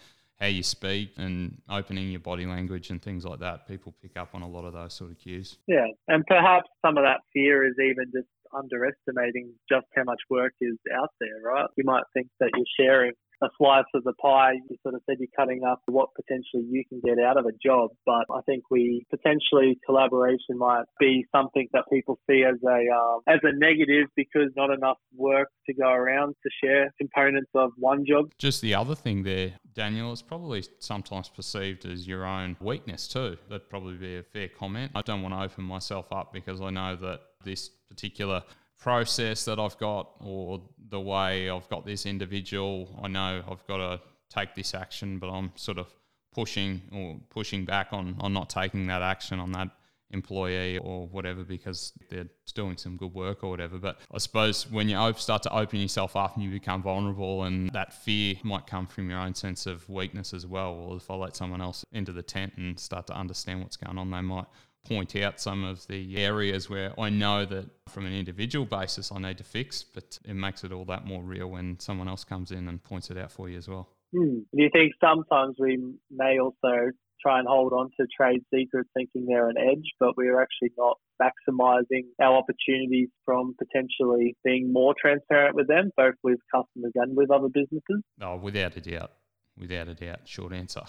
how 0.41 0.47
you 0.47 0.63
speak 0.63 1.13
and 1.19 1.61
opening 1.69 2.11
your 2.11 2.21
body 2.21 2.47
language 2.47 2.91
and 2.91 3.03
things 3.03 3.25
like 3.25 3.41
that. 3.41 3.69
People 3.69 3.95
pick 4.01 4.17
up 4.17 4.35
on 4.35 4.43
a 4.43 4.49
lot 4.49 4.65
of 4.65 4.73
those 4.73 4.95
sort 4.95 5.11
of 5.11 5.19
cues. 5.19 5.59
Yeah, 5.67 5.87
and 6.09 6.25
perhaps 6.27 6.69
some 6.85 6.97
of 6.97 7.05
that 7.05 7.21
fear 7.33 7.67
is 7.67 7.75
even 7.79 8.07
just 8.15 8.29
underestimating 8.53 9.53
just 9.71 9.87
how 9.95 10.05
much 10.05 10.21
work 10.29 10.53
is 10.61 10.77
out 10.97 11.11
there, 11.21 11.41
right? 11.45 11.67
You 11.77 11.85
might 11.85 12.05
think 12.15 12.29
that 12.41 12.51
you're 12.57 12.67
sharing 12.79 13.13
a 13.43 13.49
slice 13.59 13.85
of 13.95 14.05
the 14.05 14.13
pie. 14.15 14.55
You 14.69 14.77
sort 14.83 14.95
of 14.95 15.03
said 15.07 15.17
you're 15.19 15.29
cutting 15.37 15.63
up 15.65 15.81
what 15.87 16.11
potentially 16.15 16.65
you 16.71 16.85
can 16.89 17.01
get 17.05 17.23
out 17.23 17.39
of 17.39 17.47
a 17.47 17.53
job, 17.65 17.91
but 18.07 18.25
I 18.33 18.41
think 18.47 18.65
we 18.71 19.07
potentially 19.11 19.79
collaboration 19.87 20.57
might 20.59 20.85
be 20.99 21.25
something 21.35 21.69
that 21.73 21.85
people 21.93 22.19
see 22.29 22.45
as 22.45 22.57
a 22.65 22.95
um, 22.95 23.21
as 23.27 23.41
a 23.43 23.53
negative 23.57 24.09
because 24.17 24.51
not 24.57 24.71
enough 24.71 24.99
work 25.17 25.49
to 25.67 25.75
go 25.75 25.89
around 25.89 26.35
to 26.43 26.51
share 26.63 26.93
components 26.99 27.51
of 27.55 27.71
one 27.77 28.05
job. 28.07 28.31
Just 28.39 28.61
the 28.61 28.75
other 28.75 28.95
thing 28.95 29.23
there, 29.23 29.53
Daniel, 29.75 30.13
is 30.13 30.23
probably 30.23 30.65
sometimes 30.79 31.29
perceived 31.29 31.87
as 31.87 32.07
your 32.07 32.25
own 32.25 32.57
weakness 32.61 33.09
too. 33.09 33.37
That'd 33.49 33.69
probably 33.69 33.97
be 33.97 34.17
a 34.17 34.23
fair 34.23 34.49
comment. 34.49 34.93
I 34.95 35.03
don't 35.03 35.23
want 35.23 35.35
to 35.35 35.41
open 35.41 35.65
myself 35.65 36.13
up 36.13 36.33
because 36.33 36.61
I 36.61 36.71
know 36.71 36.97
that 36.97 37.21
this 37.45 37.71
particular 37.89 38.43
process 38.81 39.45
that 39.45 39.61
I've 39.61 39.79
got 39.79 40.11
or 40.21 40.61
the 40.89 41.01
way 41.01 41.49
I've 41.51 41.69
got 41.69 41.85
this 41.87 42.07
individual, 42.07 42.99
I 43.03 43.09
know 43.09 43.43
I've 43.49 43.67
got 43.67 43.77
to 43.77 44.01
take 44.29 44.55
this 44.55 44.75
action, 44.75 45.19
but 45.19 45.31
I'm 45.31 45.53
sort 45.55 45.79
of 45.79 45.87
pushing 46.35 46.81
or 46.93 47.21
pushing 47.29 47.65
back 47.65 47.89
on, 47.93 48.17
on 48.21 48.33
not 48.33 48.49
taking 48.49 48.87
that 48.87 49.03
action 49.03 49.39
on 49.39 49.53
that 49.53 49.69
employee 50.13 50.79
or 50.79 51.07
whatever 51.09 51.45
because 51.45 51.93
they're 52.09 52.27
doing 52.55 52.77
some 52.77 52.97
good 52.97 53.15
work 53.15 53.45
or 53.45 53.51
whatever. 53.51 53.79
But 53.79 53.99
I 54.13 54.19
suppose 54.19 54.69
when 54.71 54.89
you 54.89 55.13
start 55.17 55.43
to 55.45 55.57
open 55.57 55.79
yourself 55.79 56.17
up 56.17 56.35
and 56.35 56.45
you 56.45 56.51
become 56.51 56.83
vulnerable, 56.83 57.45
and 57.45 57.71
that 57.71 57.93
fear 57.93 58.35
might 58.43 58.67
come 58.67 58.87
from 58.87 59.11
your 59.11 59.21
own 59.21 59.35
sense 59.35 59.67
of 59.67 59.89
weakness 59.89 60.33
as 60.35 60.47
well. 60.47 60.73
Or 60.73 60.97
if 60.97 61.11
I 61.11 61.15
let 61.15 61.37
someone 61.37 61.61
else 61.61 61.85
into 61.93 62.13
the 62.13 62.23
tent 62.23 62.55
and 62.57 62.79
start 62.79 63.07
to 63.09 63.15
understand 63.15 63.61
what's 63.61 63.77
going 63.77 63.99
on, 63.99 64.11
they 64.11 64.21
might 64.21 64.47
point 64.85 65.15
out 65.17 65.41
some 65.41 65.65
of 65.65 65.87
the 65.89 66.17
areas 66.17 66.71
where 66.71 66.99
I 66.99 67.11
know 67.11 67.45
that 67.45 67.69
from 67.89 68.07
an 68.07 68.13
individual 68.13 68.65
basis 68.65 69.13
I 69.13 69.19
need 69.19 69.39
to 69.39 69.45
fix, 69.45 69.83
but 69.83 70.19
it 70.25 70.35
makes 70.35 70.65
it 70.65 70.73
all 70.73 70.85
that 70.87 71.07
more 71.07 71.23
real 71.23 71.49
when 71.49 71.79
someone 71.81 72.09
else 72.09 72.25
comes 72.25 72.51
in 72.51 72.69
and 72.69 72.83
points 72.83 73.11
it 73.11 73.19
out 73.19 73.31
for 73.31 73.49
you 73.49 73.59
as 73.59 73.69
well. 73.69 73.89
Hmm. 74.13 74.41
Do 74.55 74.63
you 74.63 74.71
think 74.73 74.93
sometimes 75.01 75.57
we 75.59 75.79
may 76.11 76.39
also 76.41 76.91
try 77.23 77.39
and 77.39 77.47
hold 77.47 77.73
on 77.73 77.91
to 78.01 78.07
trade 78.17 78.41
secrets 78.53 78.89
thinking 78.95 79.27
they're 79.27 79.49
an 79.49 79.59
edge, 79.59 79.93
but 79.99 80.17
we're 80.17 80.41
actually 80.41 80.71
not 80.77 80.99
maximizing 81.21 82.07
our 82.21 82.37
opportunities 82.37 83.09
from 83.25 83.55
potentially 83.59 84.37
being 84.43 84.73
more 84.73 84.95
transparent 85.01 85.55
with 85.55 85.69
them, 85.69 85.91
both 85.97 86.15
with 86.23 86.39
customers 86.53 86.93
and 86.95 87.17
with 87.17 87.31
other 87.31 87.49
businesses? 87.49 88.03
Oh, 88.21 88.37
without 88.37 88.77
a 88.77 88.81
doubt. 88.81 89.13
Without 89.59 89.89
a 89.89 89.95
doubt. 89.95 90.21
Short 90.25 90.53
answer. 90.53 90.83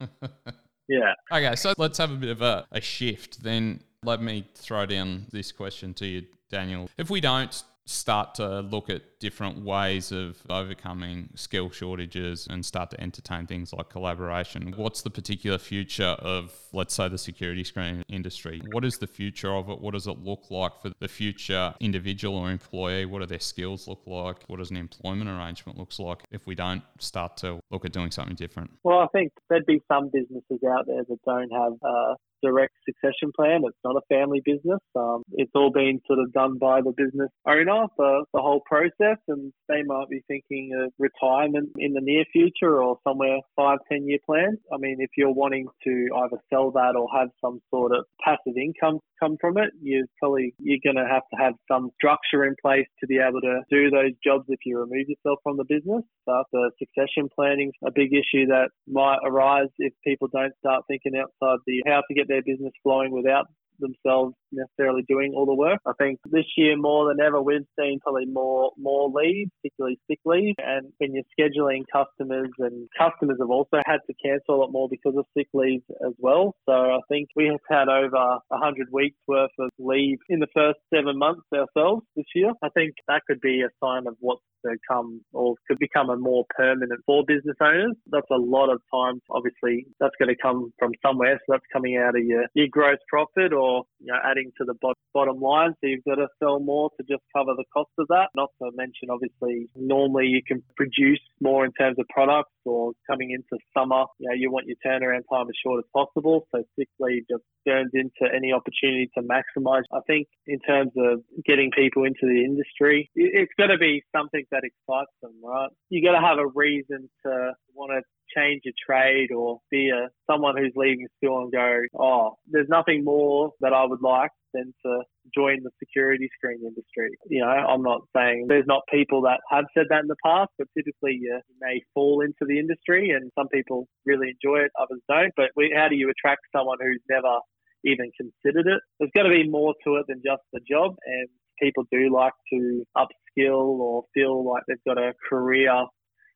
Yeah. 0.88 1.14
Okay, 1.32 1.54
so 1.56 1.72
let's 1.78 1.98
have 1.98 2.10
a 2.10 2.16
bit 2.16 2.30
of 2.30 2.42
a, 2.42 2.66
a 2.72 2.80
shift. 2.80 3.42
Then 3.42 3.80
let 4.04 4.20
me 4.20 4.46
throw 4.54 4.86
down 4.86 5.26
this 5.30 5.52
question 5.52 5.94
to 5.94 6.06
you, 6.06 6.22
Daniel. 6.50 6.88
If 6.98 7.10
we 7.10 7.20
don't 7.20 7.62
start 7.84 8.34
to 8.36 8.60
look 8.60 8.88
at 8.88 9.02
different 9.18 9.64
ways 9.64 10.12
of 10.12 10.36
overcoming 10.48 11.28
skill 11.34 11.70
shortages 11.70 12.46
and 12.48 12.64
start 12.64 12.90
to 12.90 13.00
entertain 13.00 13.46
things 13.46 13.72
like 13.72 13.88
collaboration. 13.88 14.72
What's 14.76 15.02
the 15.02 15.10
particular 15.10 15.58
future 15.58 16.16
of, 16.20 16.52
let's 16.72 16.94
say, 16.94 17.08
the 17.08 17.18
security 17.18 17.64
screen 17.64 18.04
industry? 18.08 18.62
What 18.72 18.84
is 18.84 18.98
the 18.98 19.06
future 19.06 19.52
of 19.54 19.68
it? 19.68 19.80
What 19.80 19.94
does 19.94 20.06
it 20.06 20.18
look 20.18 20.50
like 20.50 20.80
for 20.80 20.92
the 21.00 21.08
future 21.08 21.74
individual 21.80 22.36
or 22.36 22.50
employee? 22.50 23.04
What 23.04 23.20
do 23.20 23.26
their 23.26 23.40
skills 23.40 23.88
look 23.88 24.02
like? 24.06 24.44
What 24.46 24.58
does 24.58 24.70
an 24.70 24.76
employment 24.76 25.28
arrangement 25.28 25.78
looks 25.78 25.98
like 25.98 26.22
if 26.30 26.46
we 26.46 26.54
don't 26.54 26.82
start 26.98 27.36
to 27.38 27.60
look 27.70 27.84
at 27.84 27.92
doing 27.92 28.10
something 28.10 28.36
different? 28.36 28.70
Well, 28.84 29.00
I 29.00 29.06
think 29.08 29.32
there'd 29.48 29.66
be 29.66 29.82
some 29.88 30.10
businesses 30.12 30.60
out 30.68 30.86
there 30.86 31.02
that 31.08 31.18
don't 31.24 31.50
have 31.50 31.72
uh, 31.82 32.14
direct 32.42 32.74
succession 32.84 33.32
plan. 33.34 33.62
It's 33.64 33.78
not 33.84 33.96
a 33.96 34.14
family 34.14 34.42
business. 34.44 34.80
Um, 34.96 35.22
it's 35.32 35.52
all 35.54 35.70
been 35.70 36.00
sort 36.06 36.18
of 36.18 36.32
done 36.32 36.58
by 36.58 36.80
the 36.80 36.92
business 36.96 37.30
owner 37.46 37.86
for 37.96 38.24
the 38.32 38.40
whole 38.40 38.62
process 38.66 39.18
and 39.28 39.52
they 39.68 39.82
might 39.82 40.08
be 40.10 40.22
thinking 40.28 40.70
of 40.78 40.92
retirement 40.98 41.70
in 41.78 41.92
the 41.92 42.00
near 42.00 42.24
future 42.32 42.82
or 42.82 42.98
somewhere 43.06 43.38
five, 43.56 43.78
ten 43.90 44.06
year 44.06 44.18
plans. 44.24 44.58
I 44.72 44.78
mean, 44.78 44.96
if 44.98 45.10
you're 45.16 45.32
wanting 45.32 45.66
to 45.84 46.08
either 46.16 46.40
sell 46.52 46.70
that 46.72 46.94
or 46.96 47.06
have 47.16 47.28
some 47.40 47.60
sort 47.70 47.92
of 47.92 48.04
passive 48.24 48.56
income 48.56 48.98
come 49.22 49.36
from 49.40 49.56
it, 49.58 49.70
you're 49.80 50.06
probably 50.18 50.54
you're 50.58 50.82
going 50.82 50.96
to 50.96 51.08
have 51.10 51.22
to 51.32 51.36
have 51.38 51.54
some 51.70 51.90
structure 51.94 52.44
in 52.44 52.54
place 52.60 52.86
to 53.00 53.06
be 53.06 53.18
able 53.18 53.40
to 53.40 53.60
do 53.70 53.90
those 53.90 54.12
jobs 54.24 54.44
if 54.48 54.60
you 54.64 54.78
remove 54.78 55.08
yourself 55.08 55.38
from 55.42 55.56
the 55.56 55.64
business. 55.68 56.02
So 56.26 56.42
the 56.52 56.70
succession 56.78 57.28
planning 57.34 57.68
is 57.68 57.86
a 57.86 57.92
big 57.94 58.12
issue 58.12 58.46
that 58.46 58.70
might 58.88 59.18
arise 59.24 59.68
if 59.78 59.92
people 60.04 60.28
don't 60.32 60.52
start 60.58 60.82
thinking 60.88 61.12
outside 61.16 61.58
the 61.66 61.82
how 61.86 62.02
to 62.06 62.14
get 62.14 62.28
their 62.32 62.42
business 62.42 62.72
flowing 62.82 63.12
without 63.12 63.46
themselves 63.82 64.34
necessarily 64.52 65.02
doing 65.08 65.32
all 65.34 65.46
the 65.46 65.54
work. 65.54 65.80
I 65.86 65.92
think 65.98 66.20
this 66.30 66.46
year 66.56 66.76
more 66.76 67.08
than 67.08 67.24
ever 67.24 67.42
we've 67.42 67.66
seen 67.78 67.98
probably 68.00 68.26
more 68.26 68.70
more 68.78 69.10
leads, 69.10 69.50
particularly 69.62 69.98
sick 70.08 70.20
leave. 70.24 70.54
And 70.58 70.92
when 70.98 71.14
you're 71.14 71.28
scheduling 71.38 71.82
customers 71.92 72.50
and 72.58 72.88
customers 72.96 73.38
have 73.40 73.50
also 73.50 73.78
had 73.84 74.00
to 74.06 74.14
cancel 74.24 74.56
a 74.56 74.60
lot 74.62 74.72
more 74.72 74.88
because 74.88 75.14
of 75.16 75.26
sick 75.36 75.48
leave 75.52 75.82
as 76.06 76.14
well. 76.18 76.54
So 76.68 76.72
I 76.72 77.00
think 77.08 77.28
we 77.36 77.46
have 77.46 77.60
had 77.68 77.88
over 77.88 78.38
hundred 78.52 78.88
weeks 78.92 79.18
worth 79.26 79.50
of 79.58 79.70
leave 79.78 80.18
in 80.28 80.38
the 80.38 80.46
first 80.54 80.78
seven 80.94 81.18
months 81.18 81.42
ourselves 81.52 82.02
this 82.14 82.26
year. 82.34 82.52
I 82.62 82.68
think 82.70 82.94
that 83.08 83.22
could 83.26 83.40
be 83.40 83.62
a 83.62 83.70
sign 83.84 84.06
of 84.06 84.14
what's 84.20 84.42
to 84.64 84.76
come 84.88 85.20
or 85.32 85.54
could 85.66 85.78
become 85.78 86.10
a 86.10 86.16
more 86.16 86.44
permanent 86.56 87.00
for 87.06 87.24
business 87.26 87.56
owners. 87.60 87.96
That's 88.10 88.30
a 88.30 88.36
lot 88.36 88.70
of 88.70 88.80
time. 88.92 89.20
Obviously, 89.30 89.86
that's 90.00 90.14
going 90.18 90.28
to 90.28 90.40
come 90.40 90.72
from 90.78 90.92
somewhere. 91.04 91.38
So 91.40 91.54
that's 91.54 91.64
coming 91.72 91.96
out 91.96 92.16
of 92.16 92.24
your, 92.24 92.44
your 92.54 92.68
gross 92.70 92.98
profit 93.08 93.52
or 93.52 93.71
you 94.00 94.12
know, 94.12 94.18
adding 94.24 94.50
to 94.58 94.64
the 94.64 94.74
bottom 95.14 95.40
line. 95.40 95.72
So 95.80 95.88
you've 95.88 96.04
got 96.04 96.16
to 96.16 96.28
sell 96.42 96.60
more 96.60 96.90
to 96.98 97.02
just 97.08 97.22
cover 97.34 97.52
the 97.56 97.64
cost 97.72 97.90
of 97.98 98.06
that. 98.08 98.28
Not 98.34 98.50
to 98.62 98.70
mention, 98.74 99.10
obviously, 99.10 99.68
normally 99.76 100.26
you 100.26 100.42
can 100.46 100.62
produce 100.76 101.20
more 101.40 101.64
in 101.64 101.72
terms 101.72 101.98
of 101.98 102.06
products 102.08 102.52
or 102.64 102.92
coming 103.10 103.30
into 103.30 103.62
summer, 103.76 104.04
you 104.18 104.28
know, 104.28 104.34
you 104.34 104.50
want 104.50 104.66
your 104.66 104.76
turnaround 104.84 105.22
time 105.30 105.46
as 105.48 105.56
short 105.64 105.84
as 105.84 105.88
possible. 105.92 106.46
So 106.54 106.62
sick 106.78 106.88
leave 107.00 107.24
just 107.30 107.42
turns 107.66 107.90
into 107.94 108.32
any 108.34 108.52
opportunity 108.52 109.10
to 109.16 109.22
maximize. 109.22 109.82
I 109.92 110.00
think 110.06 110.28
in 110.46 110.58
terms 110.60 110.92
of 110.96 111.20
getting 111.44 111.70
people 111.76 112.04
into 112.04 112.22
the 112.22 112.44
industry, 112.44 113.10
it's 113.14 113.52
got 113.58 113.68
to 113.68 113.78
be 113.78 114.02
something 114.14 114.44
that 114.50 114.62
excites 114.64 115.12
them, 115.22 115.32
right? 115.42 115.70
You 115.90 116.02
got 116.04 116.18
to 116.18 116.26
have 116.26 116.38
a 116.38 116.46
reason 116.54 117.08
to 117.26 117.52
want 117.74 117.92
to 117.92 118.02
change 118.36 118.62
a 118.66 118.72
trade 118.84 119.32
or 119.32 119.58
be 119.70 119.90
a 119.90 120.08
someone 120.30 120.56
who's 120.56 120.72
leaving 120.76 121.06
school 121.16 121.42
and 121.42 121.52
go, 121.52 121.80
oh, 121.98 122.36
there's 122.50 122.68
nothing 122.68 123.04
more 123.04 123.50
that 123.60 123.72
I 123.72 123.84
would 123.84 124.02
like 124.02 124.30
than 124.54 124.72
to 124.84 125.02
join 125.34 125.62
the 125.62 125.70
security 125.78 126.28
screen 126.36 126.60
industry. 126.62 127.10
You 127.28 127.40
know, 127.40 127.48
I'm 127.48 127.82
not 127.82 128.02
saying 128.14 128.46
there's 128.48 128.66
not 128.66 128.82
people 128.92 129.22
that 129.22 129.40
have 129.50 129.64
said 129.76 129.86
that 129.90 130.02
in 130.02 130.08
the 130.08 130.16
past, 130.24 130.50
but 130.58 130.68
typically 130.76 131.18
you 131.20 131.40
may 131.60 131.80
fall 131.94 132.22
into 132.22 132.44
the 132.46 132.58
industry 132.58 133.10
and 133.10 133.30
some 133.38 133.48
people 133.48 133.88
really 134.04 134.34
enjoy 134.34 134.60
it, 134.60 134.70
others 134.80 135.00
don't. 135.08 135.32
But 135.36 135.50
we, 135.56 135.74
how 135.76 135.88
do 135.88 135.96
you 135.96 136.10
attract 136.10 136.42
someone 136.54 136.78
who's 136.80 137.02
never 137.08 137.38
even 137.84 138.10
considered 138.16 138.66
it? 138.66 138.80
There's 138.98 139.12
got 139.14 139.24
to 139.24 139.30
be 139.30 139.48
more 139.48 139.74
to 139.84 139.96
it 139.96 140.06
than 140.08 140.22
just 140.24 140.42
the 140.52 140.60
job 140.68 140.94
and 141.06 141.28
people 141.60 141.84
do 141.90 142.12
like 142.12 142.32
to 142.52 142.84
upskill 142.96 143.78
or 143.78 144.04
feel 144.14 144.48
like 144.48 144.62
they've 144.66 144.76
got 144.86 144.98
a 144.98 145.12
career 145.28 145.84